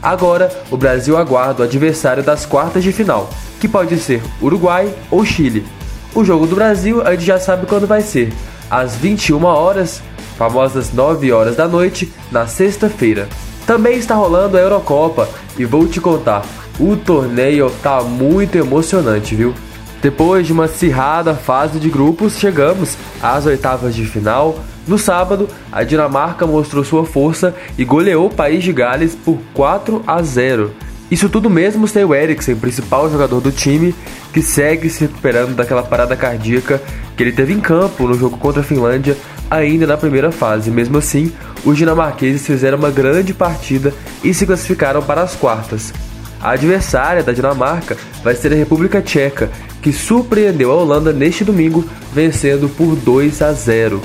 Agora, 0.00 0.48
o 0.70 0.76
Brasil 0.76 1.16
aguarda 1.16 1.62
o 1.62 1.66
adversário 1.66 2.22
das 2.22 2.46
quartas 2.46 2.84
de 2.84 2.92
final, 2.92 3.28
que 3.58 3.66
pode 3.66 3.98
ser 3.98 4.22
Uruguai 4.40 4.94
ou 5.10 5.24
Chile. 5.24 5.66
O 6.14 6.24
jogo 6.24 6.46
do 6.46 6.54
Brasil 6.54 7.02
a 7.02 7.10
gente 7.16 7.24
já 7.24 7.40
sabe 7.40 7.66
quando 7.66 7.84
vai 7.84 8.00
ser, 8.00 8.32
às 8.70 8.94
21 8.94 9.42
horas, 9.42 10.00
famosas 10.36 10.92
9 10.92 11.32
horas 11.32 11.56
da 11.56 11.66
noite, 11.66 12.12
na 12.30 12.46
sexta-feira. 12.46 13.28
Também 13.66 13.96
está 13.96 14.14
rolando 14.14 14.56
a 14.56 14.60
Eurocopa 14.60 15.28
e 15.58 15.64
vou 15.64 15.86
te 15.88 16.00
contar, 16.00 16.44
o 16.78 16.96
torneio 16.96 17.70
tá 17.82 18.02
muito 18.02 18.56
emocionante, 18.56 19.34
viu? 19.34 19.54
Depois 20.00 20.46
de 20.46 20.52
uma 20.52 20.64
acirrada 20.64 21.34
fase 21.34 21.80
de 21.80 21.88
grupos, 21.88 22.38
chegamos 22.38 22.96
às 23.22 23.46
oitavas 23.46 23.94
de 23.94 24.04
final. 24.04 24.60
No 24.86 24.98
sábado, 24.98 25.48
a 25.72 25.82
Dinamarca 25.82 26.46
mostrou 26.46 26.84
sua 26.84 27.04
força 27.04 27.54
e 27.76 27.84
goleou 27.84 28.26
o 28.26 28.34
país 28.34 28.62
de 28.62 28.72
Gales 28.72 29.16
por 29.16 29.38
4 29.54 30.02
a 30.06 30.22
0. 30.22 30.70
Isso 31.10 31.28
tudo 31.28 31.48
mesmo 31.48 31.88
sem 31.88 32.04
o 32.04 32.14
Eriksen, 32.14 32.56
principal 32.56 33.10
jogador 33.10 33.40
do 33.40 33.50
time, 33.50 33.94
que 34.32 34.42
segue 34.42 34.90
se 34.90 35.02
recuperando 35.02 35.54
daquela 35.54 35.82
parada 35.82 36.16
cardíaca 36.16 36.80
que 37.16 37.22
ele 37.22 37.32
teve 37.32 37.52
em 37.52 37.60
campo 37.60 38.06
no 38.06 38.14
jogo 38.14 38.36
contra 38.36 38.60
a 38.60 38.64
Finlândia, 38.64 39.16
ainda 39.50 39.86
na 39.86 39.96
primeira 39.96 40.30
fase. 40.32 40.70
Mesmo 40.70 40.98
assim, 40.98 41.32
os 41.64 41.76
dinamarqueses 41.76 42.46
fizeram 42.46 42.78
uma 42.78 42.90
grande 42.90 43.32
partida 43.34 43.92
e 44.22 44.32
se 44.32 44.46
classificaram 44.46 45.02
para 45.02 45.22
as 45.22 45.34
quartas. 45.34 45.92
A 46.40 46.50
adversária 46.50 47.22
da 47.22 47.32
Dinamarca 47.32 47.96
vai 48.22 48.34
ser 48.34 48.52
a 48.52 48.56
República 48.56 49.00
Tcheca, 49.00 49.50
que 49.80 49.92
surpreendeu 49.92 50.70
a 50.70 50.76
Holanda 50.76 51.12
neste 51.12 51.44
domingo, 51.44 51.84
vencendo 52.12 52.68
por 52.68 52.94
2 52.94 53.42
a 53.42 53.52
0. 53.52 54.02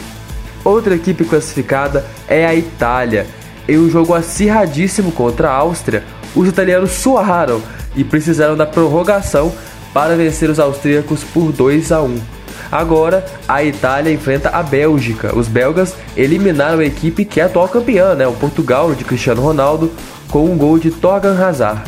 Outra 0.64 0.96
equipe 0.96 1.26
classificada 1.26 2.06
é 2.28 2.46
a 2.46 2.56
Itália. 2.56 3.28
Em 3.68 3.78
um 3.78 3.90
jogo 3.90 4.14
acirradíssimo 4.14 5.12
contra 5.12 5.50
a 5.50 5.56
Áustria, 5.56 6.04
os 6.36 6.48
italianos 6.48 6.92
suaram 6.92 7.62
e 7.96 8.04
precisaram 8.04 8.56
da 8.56 8.66
prorrogação 8.66 9.54
para 9.94 10.16
vencer 10.16 10.50
os 10.50 10.60
austríacos 10.60 11.24
por 11.24 11.52
2 11.52 11.92
a 11.92 12.02
1. 12.02 12.41
Agora, 12.72 13.26
a 13.48 13.64
Itália 13.64 14.14
enfrenta 14.14 14.50
a 14.50 14.64
Bélgica. 14.64 15.38
Os 15.38 15.48
belgas 15.48 15.94
eliminaram 16.16 16.80
a 16.80 16.86
equipe 16.86 17.26
que 17.26 17.42
é 17.42 17.44
atual 17.44 17.68
campeã, 17.68 18.16
né, 18.16 18.26
o 18.26 18.34
Portugal 18.34 18.94
de 18.96 19.04
Cristiano 19.04 19.42
Ronaldo, 19.42 19.92
com 20.30 20.46
um 20.46 20.58
gol 20.58 20.80
de 20.80 20.90
Torgan 20.90 21.38
Hazard. 21.38 21.82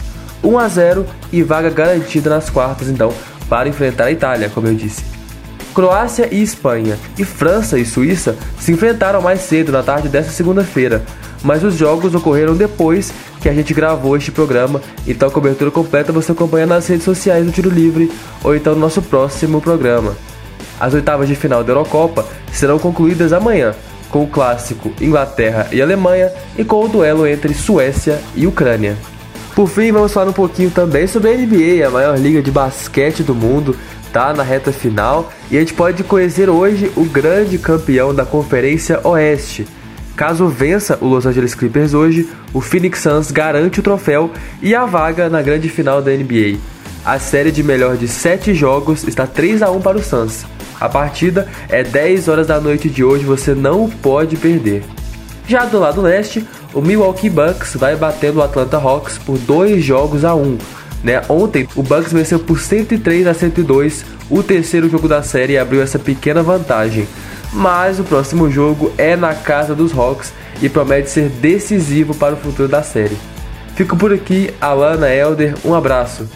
1 0.44 0.60
a 0.60 0.68
0 0.68 1.06
e 1.32 1.42
vaga 1.42 1.70
garantida 1.70 2.30
nas 2.30 2.50
quartas, 2.50 2.90
então, 2.90 3.14
para 3.48 3.70
enfrentar 3.70 4.06
a 4.06 4.12
Itália, 4.12 4.50
como 4.50 4.68
eu 4.68 4.76
disse. 4.76 5.04
Croácia 5.74 6.28
e 6.30 6.44
Espanha, 6.44 7.00
e 7.18 7.24
França 7.24 7.80
e 7.80 7.86
Suíça 7.86 8.36
se 8.60 8.72
enfrentaram 8.72 9.22
mais 9.22 9.40
cedo 9.42 9.72
na 9.72 9.82
tarde 9.82 10.10
desta 10.10 10.32
segunda-feira, 10.32 11.04
mas 11.42 11.64
os 11.64 11.76
jogos 11.76 12.14
ocorreram 12.14 12.56
depois 12.56 13.12
que 13.42 13.50
a 13.50 13.54
gente 13.54 13.74
gravou 13.74 14.16
este 14.16 14.32
programa, 14.32 14.82
então 15.08 15.28
a 15.28 15.32
cobertura 15.32 15.72
completa 15.72 16.12
você 16.12 16.32
acompanha 16.32 16.66
nas 16.66 16.88
redes 16.88 17.06
sociais 17.06 17.46
do 17.46 17.52
Tiro 17.52 17.70
Livre 17.70 18.12
ou 18.44 18.56
então 18.56 18.76
no 18.76 18.82
nosso 18.82 19.02
próximo 19.02 19.60
programa. 19.60 20.16
As 20.80 20.94
oitavas 20.94 21.28
de 21.28 21.36
final 21.36 21.64
da 21.64 21.72
Eurocopa 21.72 22.26
serão 22.52 22.80
concluídas 22.80 23.34
amanhã, 23.34 23.74
com 24.10 24.24
o 24.24 24.28
clássico 24.28 24.92
Inglaterra 25.02 25.68
e 25.72 25.82
Alemanha 25.82 26.32
e 26.58 26.64
com 26.64 26.84
o 26.84 26.88
duelo 26.88 27.26
entre 27.26 27.54
Suécia 27.54 28.20
e 28.36 28.46
Ucrânia. 28.46 28.98
Por 29.56 29.68
fim, 29.68 29.92
vamos 29.92 30.12
falar 30.12 30.30
um 30.30 30.34
pouquinho 30.34 30.72
também 30.72 31.06
sobre 31.06 31.32
a 31.32 31.38
NBA, 31.38 31.86
a 31.86 31.92
maior 31.92 32.18
liga 32.18 32.42
de 32.42 32.52
basquete 32.52 33.22
do 33.24 33.36
mundo. 33.36 33.76
tá 34.12 34.32
na 34.32 34.44
reta 34.44 34.72
final 34.72 35.32
e 35.50 35.58
a 35.58 35.60
gente 35.60 35.74
pode 35.74 36.04
conhecer 36.04 36.48
hoje 36.48 36.92
o 36.96 37.04
grande 37.04 37.58
campeão 37.58 38.14
da 38.14 38.24
Conferência 38.24 39.00
Oeste. 39.04 39.66
Caso 40.16 40.48
vença 40.48 40.98
o 41.02 41.08
Los 41.08 41.26
Angeles 41.26 41.56
Clippers 41.56 41.96
hoje, 41.96 42.30
o 42.54 42.62
Phoenix 42.62 43.00
Suns 43.00 43.32
garante 43.32 43.80
o 43.80 43.84
troféu 43.84 44.32
e 44.62 44.76
a 44.76 44.86
vaga 44.86 45.28
na 45.30 45.42
grande 45.42 45.68
final 45.70 46.02
da 46.02 46.12
NBA. 46.12 46.60
A 47.04 47.18
série 47.18 47.52
de 47.52 47.64
melhor 47.64 47.98
de 47.98 48.08
7 48.08 48.54
jogos 48.54 49.08
está 49.08 49.26
3 49.26 49.64
a 49.64 49.72
1 49.72 49.82
para 49.82 49.98
o 49.98 50.04
Suns. 50.04 50.46
A 50.80 50.90
partida 50.90 51.48
é 51.70 51.84
10 51.84 52.28
horas 52.28 52.48
da 52.48 52.60
noite 52.60 52.90
de 52.90 53.04
hoje, 53.04 53.24
você 53.24 53.54
não 53.54 53.90
pode 53.90 54.36
perder. 54.36 54.84
Já 55.48 55.66
do 55.66 55.80
lado 55.80 56.02
leste, 56.02 56.46
o 56.74 56.82
Milwaukee 56.82 57.30
Bucks 57.30 57.76
vai 57.76 57.96
batendo 57.96 58.40
o 58.40 58.44
Atlanta 58.44 58.78
Hawks 58.78 59.18
por 59.18 59.38
2 59.38 59.84
jogos 59.84 60.24
a 60.24 60.34
1. 60.34 60.58
Né? 61.04 61.22
Ontem, 61.28 61.68
o 61.76 61.84
Bucks 61.84 62.14
venceu 62.14 62.40
por 62.40 62.60
103 62.60 63.28
a 63.28 63.34
102, 63.34 64.06
o 64.30 64.42
terceiro 64.42 64.90
jogo 64.90 65.08
da 65.08 65.22
série 65.22 65.58
abriu 65.58 65.82
essa 65.82 66.00
pequena 66.00 66.42
vantagem. 66.42 67.08
Mas 67.52 68.00
o 68.00 68.04
próximo 68.04 68.50
jogo 68.50 68.92
é 68.98 69.16
na 69.16 69.36
casa 69.36 69.76
dos 69.76 69.96
Hawks 69.96 70.34
e 70.62 70.70
promete 70.70 71.10
ser 71.10 71.30
decisivo 71.30 72.16
para 72.16 72.34
o 72.34 72.38
futuro 72.38 72.68
da 72.68 72.82
série. 72.82 73.18
Fico 73.76 73.98
por 73.98 74.14
aqui, 74.14 74.54
Alana 74.62 75.14
Elder, 75.14 75.56
um 75.66 75.74
abraço. 75.74 76.28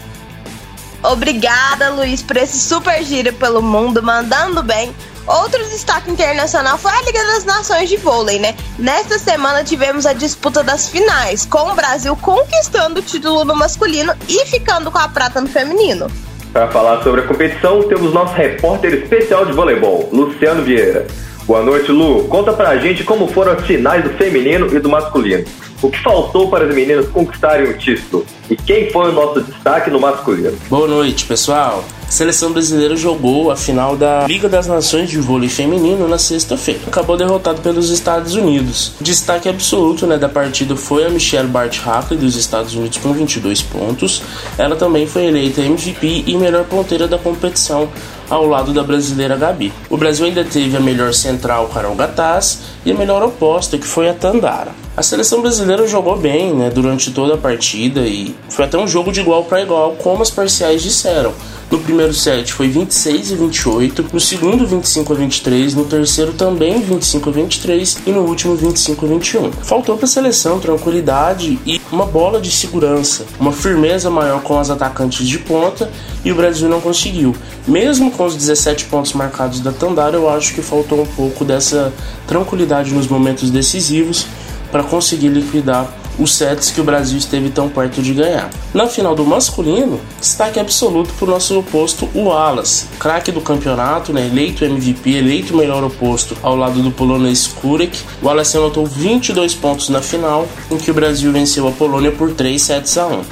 Obrigada, 1.02 1.90
Luiz, 1.90 2.22
por 2.22 2.36
esse 2.36 2.58
super 2.58 3.02
giro 3.04 3.32
pelo 3.34 3.62
mundo, 3.62 4.02
mandando 4.02 4.62
bem. 4.62 4.94
Outro 5.26 5.62
destaque 5.68 6.10
internacional 6.10 6.78
foi 6.78 6.90
a 6.90 7.02
Liga 7.02 7.22
das 7.26 7.44
Nações 7.44 7.88
de 7.88 7.98
Vôlei, 7.98 8.38
né? 8.38 8.54
Nesta 8.78 9.18
semana 9.18 9.62
tivemos 9.62 10.06
a 10.06 10.14
disputa 10.14 10.62
das 10.62 10.88
finais, 10.88 11.44
com 11.44 11.70
o 11.70 11.74
Brasil 11.74 12.16
conquistando 12.16 13.00
o 13.00 13.02
título 13.02 13.44
no 13.44 13.54
masculino 13.54 14.14
e 14.26 14.46
ficando 14.46 14.90
com 14.90 14.98
a 14.98 15.06
prata 15.06 15.40
no 15.40 15.48
feminino. 15.48 16.10
Para 16.52 16.68
falar 16.68 17.02
sobre 17.02 17.20
a 17.20 17.26
competição, 17.26 17.82
temos 17.82 18.12
nosso 18.12 18.32
repórter 18.32 18.94
especial 18.94 19.44
de 19.44 19.52
voleibol, 19.52 20.08
Luciano 20.10 20.62
Vieira. 20.62 21.06
Boa 21.48 21.62
noite, 21.62 21.90
Lu. 21.90 22.24
Conta 22.24 22.52
pra 22.52 22.76
gente 22.76 23.02
como 23.02 23.26
foram 23.26 23.52
as 23.52 23.66
finais 23.66 24.04
do 24.04 24.10
feminino 24.10 24.66
e 24.66 24.78
do 24.78 24.86
masculino. 24.90 25.46
O 25.80 25.88
que 25.88 25.98
faltou 26.02 26.50
para 26.50 26.66
as 26.66 26.74
meninas 26.74 27.08
conquistarem 27.08 27.70
o 27.70 27.78
título? 27.78 28.26
E 28.50 28.54
quem 28.54 28.90
foi 28.90 29.08
o 29.08 29.12
nosso 29.14 29.40
destaque 29.40 29.88
no 29.88 29.98
masculino? 29.98 30.52
Boa 30.68 30.86
noite, 30.86 31.24
pessoal. 31.24 31.82
A 32.06 32.10
seleção 32.10 32.52
brasileira 32.52 32.96
jogou 32.96 33.50
a 33.50 33.56
final 33.56 33.96
da 33.96 34.26
Liga 34.26 34.46
das 34.46 34.66
Nações 34.66 35.08
de 35.08 35.18
Vôlei 35.18 35.48
Feminino 35.48 36.06
na 36.06 36.18
sexta-feira. 36.18 36.80
Acabou 36.86 37.16
derrotado 37.16 37.62
pelos 37.62 37.88
Estados 37.88 38.34
Unidos. 38.34 38.92
Destaque 39.00 39.48
absoluto 39.48 40.06
né, 40.06 40.18
da 40.18 40.28
partida 40.28 40.76
foi 40.76 41.06
a 41.06 41.08
Michelle 41.08 41.48
Bart 41.48 41.78
Hackley 41.78 42.18
dos 42.18 42.36
Estados 42.36 42.74
Unidos 42.74 42.98
com 42.98 43.10
22 43.14 43.62
pontos. 43.62 44.22
Ela 44.58 44.76
também 44.76 45.06
foi 45.06 45.24
eleita 45.24 45.62
MVP 45.62 46.24
e 46.26 46.36
melhor 46.36 46.64
ponteira 46.64 47.08
da 47.08 47.16
competição 47.16 47.88
ao 48.28 48.46
lado 48.46 48.72
da 48.72 48.82
brasileira 48.82 49.36
Gabi. 49.36 49.72
O 49.88 49.96
Brasil 49.96 50.26
ainda 50.26 50.44
teve 50.44 50.76
a 50.76 50.80
melhor 50.80 51.12
central 51.12 51.68
Carol 51.68 51.94
Gataz 51.94 52.62
e 52.84 52.92
a 52.92 52.94
melhor 52.94 53.22
oposta 53.22 53.78
que 53.78 53.86
foi 53.86 54.08
a 54.08 54.14
Tandara. 54.14 54.87
A 54.98 55.02
seleção 55.04 55.40
brasileira 55.40 55.86
jogou 55.86 56.18
bem 56.18 56.52
né, 56.52 56.70
durante 56.70 57.12
toda 57.12 57.34
a 57.34 57.38
partida 57.38 58.00
e 58.00 58.34
foi 58.48 58.64
até 58.64 58.76
um 58.76 58.88
jogo 58.88 59.12
de 59.12 59.20
igual 59.20 59.44
para 59.44 59.62
igual, 59.62 59.92
como 59.92 60.24
as 60.24 60.28
parciais 60.28 60.82
disseram. 60.82 61.32
No 61.70 61.78
primeiro 61.78 62.12
set 62.12 62.52
foi 62.52 62.66
26 62.66 63.30
e 63.30 63.36
28, 63.36 64.06
no 64.12 64.18
segundo 64.18 64.66
25 64.66 65.12
a 65.12 65.16
23, 65.16 65.74
no 65.74 65.84
terceiro 65.84 66.32
também 66.32 66.80
25 66.80 67.30
a 67.30 67.32
23 67.32 67.98
e 68.08 68.10
no 68.10 68.22
último 68.22 68.56
25 68.56 69.06
a 69.06 69.08
21. 69.08 69.52
Faltou 69.52 69.96
para 69.96 70.06
a 70.06 70.08
seleção 70.08 70.58
tranquilidade 70.58 71.60
e 71.64 71.80
uma 71.92 72.04
bola 72.04 72.40
de 72.40 72.50
segurança, 72.50 73.24
uma 73.38 73.52
firmeza 73.52 74.10
maior 74.10 74.42
com 74.42 74.58
as 74.58 74.68
atacantes 74.68 75.28
de 75.28 75.38
ponta 75.38 75.88
e 76.24 76.32
o 76.32 76.34
Brasil 76.34 76.68
não 76.68 76.80
conseguiu. 76.80 77.36
Mesmo 77.68 78.10
com 78.10 78.24
os 78.24 78.34
17 78.34 78.86
pontos 78.86 79.12
marcados 79.12 79.60
da 79.60 79.70
Tandara, 79.70 80.16
eu 80.16 80.28
acho 80.28 80.54
que 80.54 80.60
faltou 80.60 81.02
um 81.02 81.06
pouco 81.06 81.44
dessa 81.44 81.92
tranquilidade 82.26 82.92
nos 82.92 83.06
momentos 83.06 83.48
decisivos 83.48 84.26
para 84.70 84.82
conseguir 84.82 85.28
liquidar 85.28 85.88
os 86.18 86.34
sets 86.34 86.70
que 86.70 86.80
o 86.80 86.84
Brasil 86.84 87.16
esteve 87.16 87.48
tão 87.48 87.68
perto 87.68 88.02
de 88.02 88.12
ganhar. 88.12 88.50
Na 88.74 88.86
final 88.86 89.14
do 89.14 89.24
masculino, 89.24 90.00
destaque 90.20 90.58
absoluto 90.58 91.12
para 91.14 91.28
o 91.28 91.30
nosso 91.30 91.58
oposto, 91.58 92.08
o 92.14 92.24
Wallace, 92.24 92.86
craque 92.98 93.30
do 93.30 93.40
campeonato, 93.40 94.12
né, 94.12 94.26
eleito 94.26 94.64
MVP, 94.64 95.10
eleito 95.10 95.56
melhor 95.56 95.84
oposto 95.84 96.36
ao 96.42 96.56
lado 96.56 96.82
do 96.82 96.90
polonês 96.90 97.46
Kurek. 97.46 98.00
O 98.20 98.26
Wallace 98.26 98.56
anotou 98.56 98.84
22 98.84 99.54
pontos 99.54 99.88
na 99.88 100.02
final, 100.02 100.46
em 100.70 100.76
que 100.76 100.90
o 100.90 100.94
Brasil 100.94 101.30
venceu 101.32 101.68
a 101.68 101.72
Polônia 101.72 102.10
por 102.10 102.32
3 102.32 102.60
sets 102.60 102.98
a 102.98 103.06
1. 103.06 103.22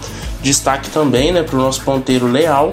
Destaque 0.43 0.89
também 0.91 1.33
né, 1.33 1.43
para 1.43 1.57
o 1.57 1.61
nosso 1.61 1.83
ponteiro 1.83 2.27
Leal, 2.29 2.73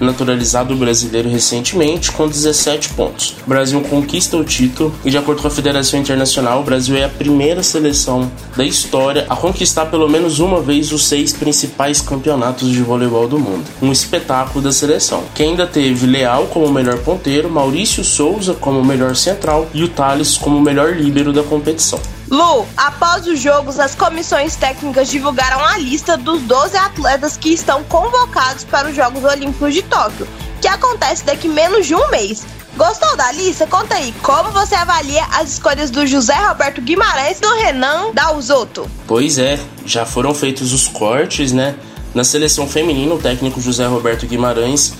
naturalizado 0.00 0.74
brasileiro 0.74 1.28
recentemente, 1.28 2.10
com 2.12 2.26
17 2.26 2.90
pontos. 2.90 3.36
O 3.44 3.48
Brasil 3.48 3.80
conquista 3.82 4.36
o 4.36 4.44
título 4.44 4.94
e, 5.04 5.10
de 5.10 5.18
acordo 5.18 5.42
com 5.42 5.48
a 5.48 5.50
Federação 5.50 6.00
Internacional, 6.00 6.60
o 6.60 6.64
Brasil 6.64 6.96
é 6.96 7.04
a 7.04 7.08
primeira 7.08 7.62
seleção 7.62 8.30
da 8.56 8.64
história 8.64 9.26
a 9.28 9.36
conquistar 9.36 9.86
pelo 9.86 10.08
menos 10.08 10.38
uma 10.38 10.60
vez 10.60 10.92
os 10.92 11.06
seis 11.06 11.32
principais 11.32 12.00
campeonatos 12.00 12.70
de 12.70 12.80
voleibol 12.82 13.28
do 13.28 13.38
mundo. 13.38 13.64
Um 13.82 13.92
espetáculo 13.92 14.62
da 14.62 14.72
seleção, 14.72 15.22
que 15.34 15.42
ainda 15.42 15.66
teve 15.66 16.06
Leal 16.06 16.46
como 16.46 16.70
melhor 16.72 16.98
ponteiro, 16.98 17.50
Maurício 17.50 18.02
Souza 18.02 18.54
como 18.54 18.84
melhor 18.84 19.14
central 19.14 19.68
e 19.74 19.84
o 19.84 19.88
Thales 19.88 20.36
como 20.36 20.60
melhor 20.60 20.96
líbero 20.96 21.32
da 21.32 21.42
competição. 21.42 22.00
Lu, 22.30 22.64
após 22.76 23.26
os 23.26 23.40
jogos, 23.40 23.80
as 23.80 23.96
comissões 23.96 24.54
técnicas 24.54 25.10
divulgaram 25.10 25.64
a 25.64 25.76
lista 25.76 26.16
dos 26.16 26.40
12 26.42 26.76
atletas 26.76 27.36
que 27.36 27.52
estão 27.52 27.82
convocados 27.82 28.62
para 28.62 28.88
os 28.88 28.94
Jogos 28.94 29.24
Olímpicos 29.24 29.74
de 29.74 29.82
Tóquio, 29.82 30.28
que 30.62 30.68
acontece 30.68 31.24
daqui 31.24 31.48
menos 31.48 31.88
de 31.88 31.94
um 31.96 32.08
mês. 32.08 32.46
Gostou 32.76 33.16
da 33.16 33.32
lista? 33.32 33.66
Conta 33.66 33.96
aí, 33.96 34.14
como 34.22 34.52
você 34.52 34.76
avalia 34.76 35.24
as 35.32 35.54
escolhas 35.54 35.90
do 35.90 36.06
José 36.06 36.36
Roberto 36.46 36.80
Guimarães 36.80 37.38
e 37.38 37.40
do 37.40 37.52
Renan 37.56 38.12
Dalzotto? 38.14 38.88
Pois 39.08 39.36
é, 39.36 39.58
já 39.84 40.06
foram 40.06 40.32
feitos 40.32 40.72
os 40.72 40.86
cortes, 40.86 41.50
né? 41.50 41.74
Na 42.14 42.22
seleção 42.22 42.68
feminina, 42.68 43.12
o 43.12 43.18
técnico 43.18 43.60
José 43.60 43.86
Roberto 43.86 44.24
Guimarães 44.24 44.94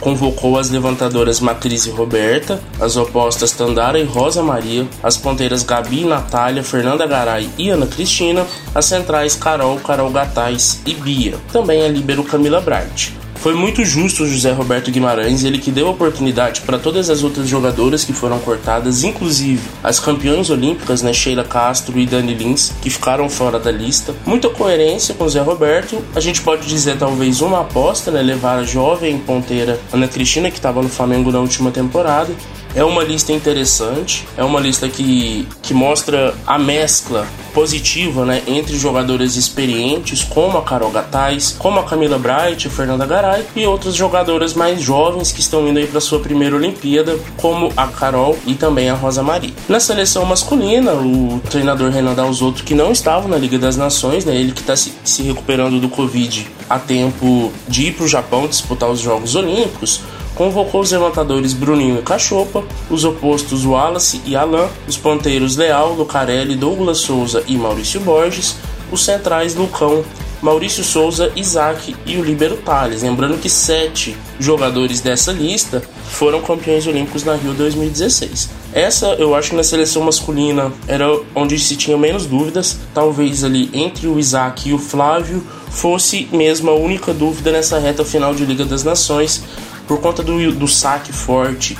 convocou 0.00 0.58
as 0.58 0.70
levantadoras 0.70 1.40
Macris 1.40 1.86
e 1.86 1.90
Roberta, 1.90 2.60
as 2.80 2.96
opostas 2.96 3.52
Tandara 3.52 3.98
e 3.98 4.04
Rosa 4.04 4.42
Maria, 4.42 4.86
as 5.02 5.16
ponteiras 5.16 5.62
Gabi 5.62 6.02
e 6.02 6.04
Natália, 6.04 6.62
Fernanda 6.62 7.06
Garay 7.06 7.48
e 7.58 7.70
Ana 7.70 7.86
Cristina, 7.86 8.46
as 8.74 8.84
centrais 8.84 9.34
Carol, 9.34 9.78
Carol 9.80 10.10
Gatais 10.10 10.80
e 10.86 10.94
Bia, 10.94 11.36
também 11.52 11.82
a 11.82 11.88
líbero 11.88 12.24
Camila 12.24 12.60
Bright. 12.60 13.23
Foi 13.44 13.52
muito 13.52 13.84
justo 13.84 14.22
o 14.22 14.26
José 14.26 14.52
Roberto 14.52 14.90
Guimarães, 14.90 15.44
ele 15.44 15.58
que 15.58 15.70
deu 15.70 15.86
oportunidade 15.86 16.62
para 16.62 16.78
todas 16.78 17.10
as 17.10 17.22
outras 17.22 17.46
jogadoras 17.46 18.02
que 18.02 18.14
foram 18.14 18.38
cortadas, 18.38 19.04
inclusive 19.04 19.60
as 19.82 20.00
campeãs 20.00 20.48
olímpicas, 20.48 21.02
né, 21.02 21.12
Sheila 21.12 21.44
Castro 21.44 21.98
e 21.98 22.06
Dani 22.06 22.32
Lins, 22.32 22.72
que 22.80 22.88
ficaram 22.88 23.28
fora 23.28 23.58
da 23.58 23.70
lista. 23.70 24.14
Muita 24.24 24.48
coerência 24.48 25.14
com 25.14 25.24
o 25.24 25.28
Zé 25.28 25.42
Roberto. 25.42 26.02
A 26.14 26.20
gente 26.20 26.40
pode 26.40 26.66
dizer 26.66 26.96
talvez 26.96 27.42
uma 27.42 27.60
aposta, 27.60 28.10
né, 28.10 28.22
levar 28.22 28.60
a 28.60 28.64
jovem 28.64 29.18
ponteira 29.18 29.78
Ana 29.92 30.08
Cristina, 30.08 30.50
que 30.50 30.56
estava 30.56 30.80
no 30.80 30.88
Flamengo 30.88 31.30
na 31.30 31.40
última 31.40 31.70
temporada, 31.70 32.32
é 32.74 32.84
uma 32.84 33.02
lista 33.02 33.32
interessante, 33.32 34.26
é 34.36 34.44
uma 34.44 34.60
lista 34.60 34.88
que, 34.88 35.46
que 35.62 35.72
mostra 35.72 36.34
a 36.46 36.58
mescla 36.58 37.26
positiva 37.52 38.24
né, 38.24 38.42
entre 38.48 38.76
jogadores 38.76 39.36
experientes, 39.36 40.24
como 40.24 40.58
a 40.58 40.62
Carol 40.62 40.90
Gattais, 40.90 41.54
como 41.56 41.78
a 41.78 41.84
Camila 41.84 42.18
Bright, 42.18 42.68
Fernanda 42.68 43.06
Garay 43.06 43.46
e 43.54 43.64
outras 43.64 43.94
jogadoras 43.94 44.54
mais 44.54 44.82
jovens 44.82 45.30
que 45.30 45.40
estão 45.40 45.66
indo 45.68 45.78
aí 45.78 45.86
para 45.86 46.00
sua 46.00 46.18
primeira 46.18 46.56
Olimpíada, 46.56 47.16
como 47.36 47.72
a 47.76 47.86
Carol 47.86 48.36
e 48.44 48.54
também 48.54 48.90
a 48.90 48.94
Rosa 48.94 49.22
Maria. 49.22 49.52
Na 49.68 49.78
seleção 49.78 50.24
masculina, 50.24 50.92
o 50.94 51.40
treinador 51.48 51.90
Renan 51.90 52.14
Dalzotto, 52.14 52.64
que 52.64 52.74
não 52.74 52.90
estava 52.90 53.28
na 53.28 53.36
Liga 53.36 53.58
das 53.58 53.76
Nações, 53.76 54.24
né, 54.24 54.34
ele 54.34 54.50
que 54.50 54.60
está 54.60 54.74
se, 54.74 54.92
se 55.04 55.22
recuperando 55.22 55.78
do 55.78 55.88
Covid 55.88 56.48
a 56.68 56.78
tempo 56.78 57.52
de 57.68 57.88
ir 57.88 57.92
para 57.92 58.04
o 58.04 58.08
Japão 58.08 58.48
disputar 58.48 58.90
os 58.90 59.00
Jogos 59.00 59.36
Olímpicos, 59.36 60.00
convocou 60.34 60.80
os 60.80 60.90
levantadores 60.90 61.52
Bruninho 61.52 61.98
e 61.98 62.02
Cachopa, 62.02 62.64
os 62.90 63.04
opostos 63.04 63.64
Wallace 63.64 64.20
e 64.26 64.36
Alain, 64.36 64.68
os 64.86 64.96
ponteiros 64.96 65.56
Leal, 65.56 65.94
Lucarelli, 65.94 66.56
Douglas 66.56 66.98
Souza 66.98 67.42
e 67.46 67.56
Maurício 67.56 68.00
Borges, 68.00 68.56
os 68.90 69.04
centrais 69.04 69.54
Lucão, 69.54 70.04
Maurício 70.42 70.84
Souza, 70.84 71.32
Isaac 71.34 71.96
e 72.04 72.18
o 72.18 72.22
Libero 72.22 72.58
Tales. 72.58 73.02
Lembrando 73.02 73.40
que 73.40 73.48
sete 73.48 74.14
jogadores 74.38 75.00
dessa 75.00 75.32
lista 75.32 75.82
foram 76.10 76.42
campeões 76.42 76.86
olímpicos 76.86 77.24
na 77.24 77.34
Rio 77.34 77.54
2016. 77.54 78.50
Essa 78.74 79.06
eu 79.14 79.34
acho 79.34 79.50
que 79.50 79.56
na 79.56 79.62
seleção 79.62 80.02
masculina 80.02 80.70
era 80.86 81.06
onde 81.34 81.58
se 81.58 81.76
tinha 81.76 81.96
menos 81.96 82.26
dúvidas, 82.26 82.76
talvez 82.92 83.42
ali 83.42 83.70
entre 83.72 84.06
o 84.06 84.18
Isaac 84.18 84.68
e 84.68 84.74
o 84.74 84.78
Flávio 84.78 85.42
fosse 85.70 86.28
mesmo 86.30 86.70
a 86.70 86.74
única 86.74 87.14
dúvida 87.14 87.50
nessa 87.50 87.78
reta 87.78 88.04
final 88.04 88.34
de 88.34 88.44
Liga 88.44 88.64
das 88.64 88.84
Nações, 88.84 89.42
por 89.86 90.00
conta 90.00 90.22
do, 90.22 90.52
do 90.52 90.68
saque 90.68 91.12
forte 91.12 91.76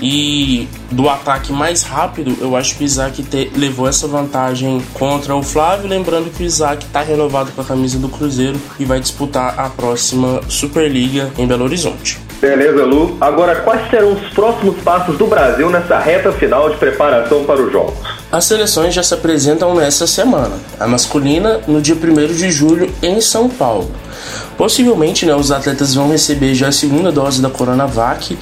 e 0.00 0.68
do 0.90 1.08
ataque 1.08 1.52
mais 1.52 1.82
rápido, 1.82 2.36
eu 2.40 2.54
acho 2.54 2.76
que 2.76 2.84
o 2.84 2.86
Isaac 2.86 3.22
te, 3.22 3.50
levou 3.56 3.88
essa 3.88 4.06
vantagem 4.06 4.82
contra 4.92 5.34
o 5.34 5.42
Flávio. 5.42 5.88
Lembrando 5.88 6.30
que 6.30 6.42
o 6.42 6.46
Isaac 6.46 6.84
está 6.84 7.00
renovado 7.02 7.50
com 7.52 7.60
a 7.60 7.64
camisa 7.64 7.98
do 7.98 8.08
Cruzeiro 8.08 8.60
e 8.78 8.84
vai 8.84 9.00
disputar 9.00 9.58
a 9.58 9.70
próxima 9.70 10.42
Superliga 10.48 11.30
em 11.38 11.46
Belo 11.46 11.64
Horizonte. 11.64 12.18
Beleza, 12.40 12.84
Lu. 12.84 13.16
Agora, 13.20 13.56
quais 13.56 13.88
serão 13.88 14.12
os 14.12 14.28
próximos 14.34 14.76
passos 14.82 15.16
do 15.16 15.26
Brasil 15.26 15.70
nessa 15.70 15.98
reta 15.98 16.30
final 16.32 16.68
de 16.68 16.76
preparação 16.76 17.44
para 17.44 17.62
os 17.62 17.72
Jogos? 17.72 17.94
As 18.30 18.44
seleções 18.44 18.92
já 18.92 19.02
se 19.02 19.14
apresentam 19.14 19.74
nesta 19.74 20.06
semana. 20.06 20.56
A 20.78 20.86
masculina 20.86 21.60
no 21.66 21.80
dia 21.80 21.94
1 21.94 22.34
de 22.34 22.50
julho 22.50 22.92
em 23.02 23.20
São 23.22 23.48
Paulo. 23.48 23.90
Possivelmente, 24.56 25.26
né, 25.26 25.34
os 25.34 25.50
atletas 25.50 25.94
vão 25.94 26.10
receber 26.10 26.54
já 26.54 26.68
a 26.68 26.72
segunda 26.72 27.12
dose 27.12 27.40
da 27.40 27.50
Coronavac 27.50 28.36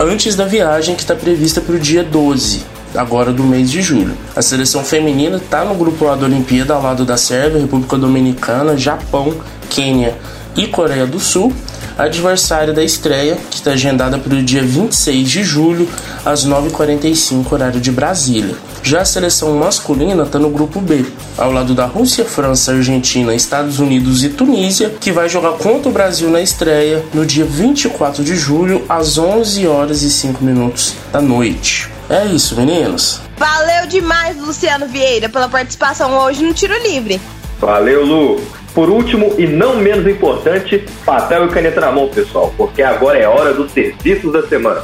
antes 0.00 0.36
da 0.36 0.44
viagem 0.44 0.94
que 0.94 1.02
está 1.02 1.14
prevista 1.14 1.60
para 1.60 1.74
o 1.74 1.78
dia 1.78 2.04
12, 2.04 2.62
agora 2.94 3.32
do 3.32 3.42
mês 3.42 3.70
de 3.70 3.82
julho. 3.82 4.16
A 4.34 4.42
seleção 4.42 4.84
feminina 4.84 5.36
está 5.36 5.64
no 5.64 5.74
grupo 5.74 6.08
A 6.08 6.16
da 6.16 6.26
Olimpíada 6.26 6.74
ao 6.74 6.82
lado 6.82 7.04
da 7.04 7.16
Sérvia, 7.16 7.60
República 7.60 7.96
Dominicana, 7.96 8.76
Japão, 8.76 9.34
Quênia 9.68 10.16
e 10.56 10.66
Coreia 10.66 11.06
do 11.06 11.20
Sul 11.20 11.52
adversária 11.98 12.72
da 12.72 12.82
estreia, 12.84 13.36
que 13.50 13.56
está 13.56 13.72
agendada 13.72 14.18
para 14.18 14.34
o 14.34 14.42
dia 14.42 14.62
26 14.62 15.28
de 15.28 15.42
julho, 15.42 15.88
às 16.24 16.46
9h45, 16.46 17.52
horário 17.52 17.80
de 17.80 17.90
Brasília. 17.90 18.56
Já 18.82 19.00
a 19.00 19.04
seleção 19.04 19.54
masculina 19.56 20.22
está 20.22 20.38
no 20.38 20.48
grupo 20.48 20.80
B, 20.80 21.04
ao 21.36 21.50
lado 21.50 21.74
da 21.74 21.86
Rússia, 21.86 22.24
França, 22.24 22.72
Argentina, 22.72 23.34
Estados 23.34 23.80
Unidos 23.80 24.22
e 24.22 24.28
Tunísia, 24.28 24.94
que 25.00 25.10
vai 25.10 25.28
jogar 25.28 25.52
contra 25.52 25.88
o 25.88 25.92
Brasil 25.92 26.30
na 26.30 26.40
estreia 26.40 27.04
no 27.12 27.26
dia 27.26 27.44
24 27.44 28.22
de 28.22 28.36
julho, 28.36 28.84
às 28.88 29.18
11 29.18 29.66
horas 29.66 30.02
e 30.02 30.10
5 30.10 30.42
minutos 30.44 30.94
da 31.12 31.20
noite. 31.20 31.90
É 32.08 32.24
isso, 32.24 32.56
meninos. 32.56 33.20
Valeu 33.36 33.86
demais, 33.86 34.36
Luciano 34.38 34.86
Vieira, 34.86 35.28
pela 35.28 35.48
participação 35.48 36.12
hoje 36.18 36.42
no 36.42 36.54
Tiro 36.54 36.74
Livre. 36.82 37.20
Valeu, 37.60 38.04
Lu. 38.04 38.57
Por 38.78 38.90
último 38.90 39.34
e 39.36 39.44
não 39.44 39.74
menos 39.74 40.06
importante, 40.06 40.78
papel 41.04 41.46
e 41.46 41.48
caneta 41.48 41.80
na 41.80 41.90
mão, 41.90 42.06
pessoal, 42.06 42.54
porque 42.56 42.80
agora 42.80 43.18
é 43.18 43.26
hora 43.26 43.52
dos 43.52 43.72
serviços 43.72 44.32
da 44.32 44.46
semana. 44.46 44.80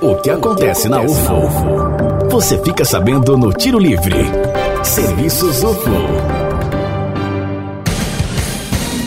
O 0.00 0.14
que 0.22 0.30
acontece 0.30 0.88
na 0.88 1.00
UFO? 1.00 2.28
Você 2.30 2.62
fica 2.62 2.84
sabendo 2.84 3.36
no 3.36 3.52
Tiro 3.52 3.80
Livre. 3.80 4.14
Serviços 4.84 5.64
UFO. 5.64 5.90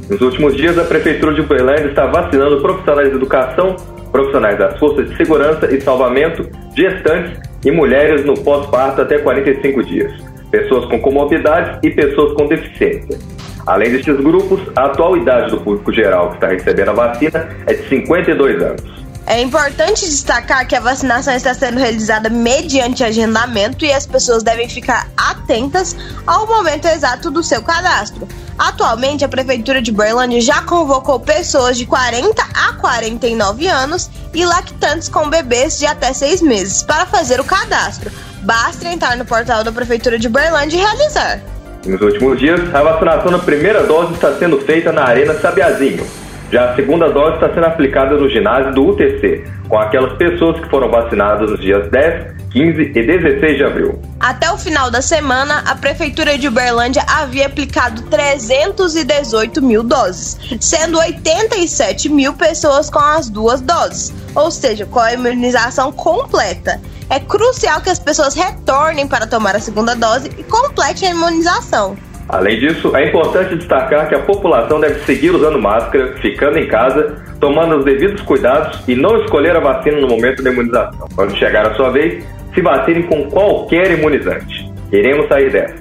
Nos 0.10 0.20
últimos 0.20 0.56
dias, 0.56 0.78
a 0.80 0.84
Prefeitura 0.84 1.34
de 1.34 1.42
Uberlândia 1.42 1.90
está 1.90 2.08
vacinando 2.08 2.60
profissionais 2.60 3.10
de 3.10 3.16
educação, 3.16 3.76
profissionais 4.12 4.58
das 4.58 4.78
forças 4.80 5.10
de 5.10 5.16
segurança 5.16 5.74
e 5.74 5.80
salvamento, 5.80 6.50
gestantes 6.76 7.40
e 7.64 7.72
mulheres 7.72 8.26
no 8.26 8.34
pós-parto 8.34 9.02
até 9.02 9.20
45 9.20 9.84
dias, 9.84 10.12
pessoas 10.52 10.86
com 10.86 11.00
comorbidades 11.00 11.80
e 11.84 11.90
pessoas 11.92 12.34
com 12.34 12.48
deficiência. 12.48 13.18
Além 13.66 13.92
destes 13.92 14.18
grupos, 14.18 14.60
a 14.76 14.86
atual 14.86 15.16
idade 15.16 15.52
do 15.52 15.62
público 15.62 15.92
geral 15.92 16.30
que 16.30 16.36
está 16.36 16.48
recebendo 16.48 16.90
a 16.90 16.94
vacina 16.94 17.50
é 17.66 17.74
de 17.74 17.88
52 17.88 18.62
anos. 18.62 19.04
É 19.26 19.42
importante 19.42 20.02
destacar 20.02 20.68
que 20.68 20.76
a 20.76 20.82
vacinação 20.82 21.34
está 21.34 21.54
sendo 21.54 21.80
realizada 21.80 22.30
mediante 22.30 23.06
agendamento 23.06 23.86
e 23.86 23.92
as 23.92 24.06
pessoas 24.06 24.44
devem 24.44 24.68
ficar 24.68 25.08
atentas 25.16 25.96
ao 26.28 26.46
momento 26.46 26.86
exato 26.88 27.32
do 27.32 27.42
seu 27.42 27.62
cadastro. 27.64 28.28
Atualmente, 28.60 29.24
a 29.24 29.30
Prefeitura 29.30 29.82
de 29.82 29.94
Berlândia 29.94 30.42
já 30.42 30.62
convocou 30.64 31.22
pessoas 31.22 31.78
de 31.78 31.86
40 31.86 32.44
a 32.54 32.74
49 32.74 33.68
anos 33.68 34.10
e 34.34 34.46
lactantes 34.46 35.08
com 35.08 35.30
bebês 35.30 35.80
de 35.80 35.86
até 35.86 36.12
6 36.12 36.42
meses 36.42 36.84
para 36.84 37.06
fazer 37.06 37.40
o 37.40 37.46
cadastro. 37.46 38.12
Basta 38.42 38.90
entrar 38.90 39.16
no 39.16 39.24
portal 39.24 39.64
da 39.64 39.72
Prefeitura 39.72 40.20
de 40.20 40.28
Berlândia 40.28 40.76
e 40.76 40.82
realizar. 40.82 41.53
Nos 41.86 42.00
últimos 42.00 42.40
dias, 42.40 42.62
a 42.74 42.82
vacinação 42.82 43.30
da 43.30 43.40
primeira 43.40 43.84
dose 43.84 44.14
está 44.14 44.34
sendo 44.36 44.58
feita 44.60 44.94
na 44.94 45.04
Arena 45.04 45.34
Sabiazinho. 45.34 46.06
Já 46.50 46.72
a 46.72 46.76
segunda 46.76 47.10
dose 47.10 47.34
está 47.34 47.54
sendo 47.54 47.66
aplicada 47.66 48.16
no 48.16 48.30
ginásio 48.30 48.74
do 48.74 48.90
UTC, 48.90 49.44
com 49.68 49.78
aquelas 49.78 50.14
pessoas 50.18 50.60
que 50.62 50.70
foram 50.70 50.90
vacinadas 50.90 51.50
nos 51.50 51.60
dias 51.60 51.90
10, 51.90 52.36
15 52.52 52.82
e 52.82 53.06
16 53.06 53.58
de 53.58 53.64
abril. 53.66 54.02
Até 54.20 54.50
o 54.52 54.58
final 54.58 54.90
da 54.90 55.02
semana, 55.02 55.64
a 55.68 55.76
Prefeitura 55.76 56.38
de 56.38 56.48
Uberlândia 56.48 57.04
havia 57.08 57.48
aplicado 57.48 58.04
318 58.04 59.62
mil 59.62 59.84
doses, 59.84 60.38
sendo 60.62 61.00
87 61.00 62.08
mil 62.08 62.34
pessoas 62.34 62.90
com 62.90 63.00
as 63.00 63.30
duas 63.30 63.60
doses, 63.60 64.14
ou 64.34 64.50
seja, 64.50 64.86
com 64.86 65.00
a 65.00 65.12
imunização 65.12 65.92
completa. 65.92 66.80
É 67.10 67.20
crucial 67.20 67.82
que 67.82 67.90
as 67.90 68.00
pessoas 68.00 68.34
retornem 68.36 69.08
para 69.08 69.28
tomar 69.28 69.56
a 69.56 69.60
segunda 69.60 69.96
dose 69.96 70.30
e 70.38 70.44
completem 70.44 71.10
a 71.10 71.12
imunização. 71.12 71.98
Além 72.30 72.60
disso, 72.60 72.96
é 72.96 73.10
importante 73.10 73.56
destacar 73.56 74.08
que 74.08 74.16
a 74.16 74.20
população 74.20 74.80
deve 74.80 75.04
seguir 75.06 75.32
usando 75.32 75.62
máscara, 75.62 76.16
ficando 76.22 76.58
em 76.58 76.68
casa, 76.68 77.22
tomando 77.40 77.78
os 77.78 77.86
devidos 77.86 78.22
cuidados 78.22 78.80
e 78.88 78.96
não 78.96 79.22
escolher 79.24 79.56
a 79.56 79.60
vacina 79.60 80.00
no 80.00 80.08
momento 80.08 80.42
da 80.42 80.50
imunização. 80.50 81.08
Quando 81.16 81.36
chegar 81.38 81.68
a 81.68 81.76
sua 81.76 81.90
vez, 81.90 82.24
se 82.54 82.62
vacinem 82.62 83.04
com 83.04 83.30
qualquer 83.30 83.92
imunizante. 83.92 84.72
Queremos 84.90 85.28
sair 85.28 85.52
dessa. 85.52 85.76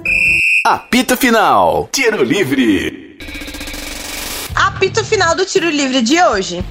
Apito 0.65 1.15
final. 1.15 1.87
Tiro 1.91 2.23
livre. 2.23 3.17
Apito 4.55 5.03
final 5.03 5.35
do 5.35 5.45
tiro 5.45 5.69
livre 5.69 6.01
de 6.01 6.21
hoje. 6.21 6.63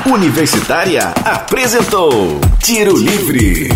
Universitária 0.06 1.12
apresentou 1.26 2.40
Tiro 2.64 2.96
Livre. 2.96 3.68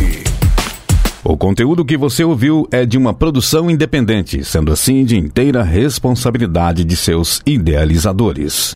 O 1.22 1.36
conteúdo 1.36 1.84
que 1.84 1.98
você 1.98 2.24
ouviu 2.24 2.66
é 2.72 2.86
de 2.86 2.96
uma 2.96 3.12
produção 3.12 3.70
independente, 3.70 4.42
sendo 4.42 4.72
assim 4.72 5.04
de 5.04 5.18
inteira 5.18 5.62
responsabilidade 5.62 6.82
de 6.82 6.96
seus 6.96 7.42
idealizadores. 7.44 8.72